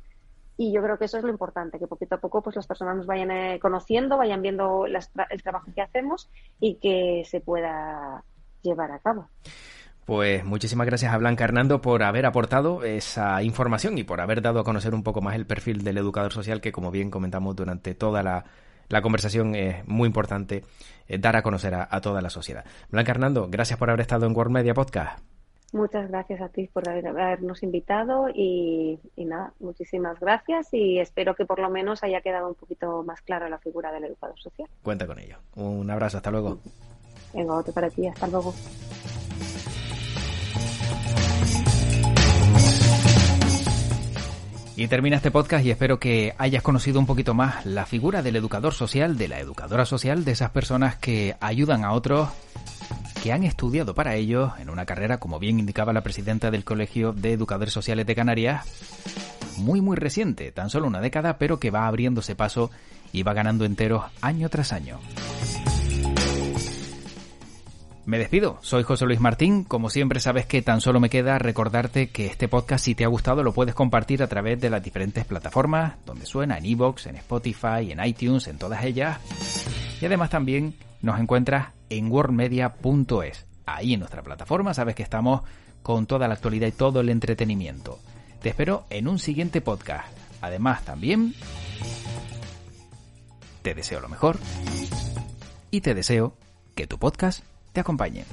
Y 0.55 0.71
yo 0.71 0.81
creo 0.81 0.97
que 0.97 1.03
eso 1.03 1.17
es 1.17 1.25
lo 1.25 1.29
importante, 1.29 1.77
que 1.77 1.87
poquito 1.87 2.15
a 2.15 2.21
poco 2.21 2.41
pues 2.41 2.55
las 2.55 2.65
personas 2.65 2.95
nos 2.95 3.05
vayan 3.05 3.29
eh, 3.29 3.59
conociendo, 3.61 4.15
vayan 4.15 4.41
viendo 4.41 4.85
el 4.85 5.43
trabajo 5.43 5.67
que 5.75 5.81
hacemos 5.81 6.29
y 6.61 6.75
que 6.75 7.23
se 7.25 7.41
pueda 7.41 8.23
llevar 8.61 8.89
a 8.93 8.99
cabo. 8.99 9.27
Pues 10.05 10.43
muchísimas 10.43 10.85
gracias 10.85 11.13
a 11.13 11.17
Blanca 11.17 11.45
Hernando 11.45 11.81
por 11.81 12.03
haber 12.03 12.25
aportado 12.25 12.83
esa 12.83 13.41
información 13.41 13.97
y 13.97 14.03
por 14.03 14.19
haber 14.19 14.41
dado 14.41 14.59
a 14.59 14.63
conocer 14.65 14.93
un 14.93 15.01
poco 15.01 15.21
más 15.21 15.35
el 15.35 15.45
perfil 15.45 15.83
del 15.83 15.97
educador 15.97 16.33
social 16.33 16.59
que, 16.59 16.73
como 16.73 16.91
bien 16.91 17.09
comentamos 17.09 17.55
durante 17.55 17.95
toda 17.95 18.21
la, 18.21 18.43
conversación, 19.01 19.55
es 19.55 19.87
muy 19.87 20.07
importante 20.07 20.63
eh, 21.07 21.17
dar 21.17 21.37
a 21.37 21.41
conocer 21.41 21.73
a, 21.73 22.01
toda 22.01 22.21
la 22.21 22.29
sociedad. 22.29 22.65
Blanca 22.89 23.11
Hernando, 23.11 23.47
gracias 23.49 23.79
por 23.79 23.89
haber 23.89 24.01
estado 24.01 24.25
en 24.25 24.35
World 24.35 24.51
Media 24.51 24.73
Podcast. 24.73 25.19
Muchas 25.71 26.07
gracias 26.09 26.41
a 26.41 26.49
ti 26.49 26.69
por 26.71 26.87
habernos 26.87 27.63
invitado 27.63 28.27
y, 28.29 28.99
y, 29.15 29.25
nada, 29.25 29.53
muchísimas 29.59 30.19
gracias 30.19 30.67
y 30.71 30.99
espero 30.99 31.33
que 31.33 31.45
por 31.45 31.59
lo 31.59 31.69
menos 31.69 32.03
haya 32.03 32.21
quedado 32.21 32.49
un 32.49 32.55
poquito 32.55 33.03
más 33.03 33.21
clara 33.21 33.49
la 33.49 33.57
figura 33.57 33.91
del 33.91 34.03
educador 34.03 34.39
social. 34.39 34.67
Cuenta 34.83 35.07
con 35.07 35.17
ello. 35.17 35.37
Un 35.55 35.89
abrazo, 35.89 36.17
hasta 36.17 36.29
luego. 36.29 36.59
Venga, 37.33 37.55
otro 37.55 37.73
para 37.73 37.89
ti, 37.89 38.05
hasta 38.05 38.27
luego. 38.27 38.53
Y 44.75 44.87
termina 44.87 45.17
este 45.17 45.29
podcast 45.29 45.63
y 45.63 45.69
espero 45.69 45.99
que 45.99 46.33
hayas 46.39 46.63
conocido 46.63 46.99
un 46.99 47.05
poquito 47.05 47.35
más 47.35 47.63
la 47.65 47.85
figura 47.85 48.23
del 48.23 48.35
educador 48.35 48.73
social, 48.73 49.17
de 49.17 49.27
la 49.27 49.39
educadora 49.39 49.85
social, 49.85 50.25
de 50.25 50.31
esas 50.31 50.49
personas 50.49 50.95
que 50.95 51.35
ayudan 51.39 51.85
a 51.85 51.91
otros, 51.91 52.29
que 53.21 53.31
han 53.31 53.43
estudiado 53.43 53.93
para 53.93 54.15
ello 54.15 54.53
en 54.57 54.71
una 54.71 54.87
carrera, 54.87 55.19
como 55.19 55.37
bien 55.37 55.59
indicaba 55.59 55.93
la 55.93 56.01
presidenta 56.01 56.49
del 56.49 56.63
Colegio 56.63 57.13
de 57.13 57.33
Educadores 57.33 57.73
Sociales 57.73 58.07
de 58.07 58.15
Canarias, 58.15 58.65
muy 59.57 59.79
muy 59.79 59.95
reciente, 59.95 60.51
tan 60.51 60.71
solo 60.71 60.87
una 60.87 61.01
década, 61.01 61.37
pero 61.37 61.59
que 61.59 61.69
va 61.69 61.85
abriéndose 61.85 62.35
paso 62.35 62.71
y 63.11 63.21
va 63.21 63.33
ganando 63.33 63.65
enteros 63.65 64.05
año 64.21 64.49
tras 64.49 64.73
año. 64.73 64.99
Me 68.05 68.19
despido, 68.19 68.57
soy 68.61 68.83
José 68.83 69.05
Luis 69.05 69.21
Martín, 69.21 69.63
como 69.63 69.89
siempre 69.89 70.19
sabes 70.19 70.45
que 70.45 70.61
tan 70.61 70.81
solo 70.81 70.99
me 70.99 71.09
queda 71.09 71.39
recordarte 71.39 72.09
que 72.09 72.25
este 72.25 72.49
podcast 72.49 72.83
si 72.83 72.95
te 72.95 73.05
ha 73.05 73.07
gustado 73.07 73.43
lo 73.43 73.53
puedes 73.53 73.73
compartir 73.73 74.21
a 74.21 74.27
través 74.27 74.59
de 74.59 74.69
las 74.69 74.83
diferentes 74.83 75.23
plataformas 75.23 75.95
donde 76.05 76.25
suena, 76.25 76.57
en 76.57 76.65
iVoox, 76.65 77.07
en 77.07 77.15
Spotify, 77.15 77.91
en 77.91 78.03
iTunes, 78.03 78.47
en 78.47 78.57
todas 78.57 78.83
ellas. 78.83 79.19
Y 80.01 80.05
además 80.05 80.29
también 80.29 80.75
nos 81.01 81.17
encuentras 81.17 81.69
en 81.89 82.11
worldmedia.es. 82.11 83.45
Ahí 83.65 83.93
en 83.93 84.01
nuestra 84.01 84.21
plataforma 84.21 84.73
sabes 84.73 84.95
que 84.95 85.03
estamos 85.03 85.43
con 85.81 86.05
toda 86.05 86.27
la 86.27 86.33
actualidad 86.33 86.67
y 86.67 86.73
todo 86.73 86.99
el 86.99 87.07
entretenimiento. 87.07 87.99
Te 88.41 88.49
espero 88.49 88.83
en 88.89 89.07
un 89.07 89.17
siguiente 89.17 89.61
podcast. 89.61 90.07
Además 90.41 90.83
también 90.83 91.35
te 93.61 93.73
deseo 93.73 94.01
lo 94.01 94.09
mejor 94.09 94.37
y 95.71 95.79
te 95.79 95.93
deseo 95.93 96.33
que 96.75 96.85
tu 96.85 96.97
podcast 96.97 97.45
te 97.73 97.81
acompañe. 97.81 98.23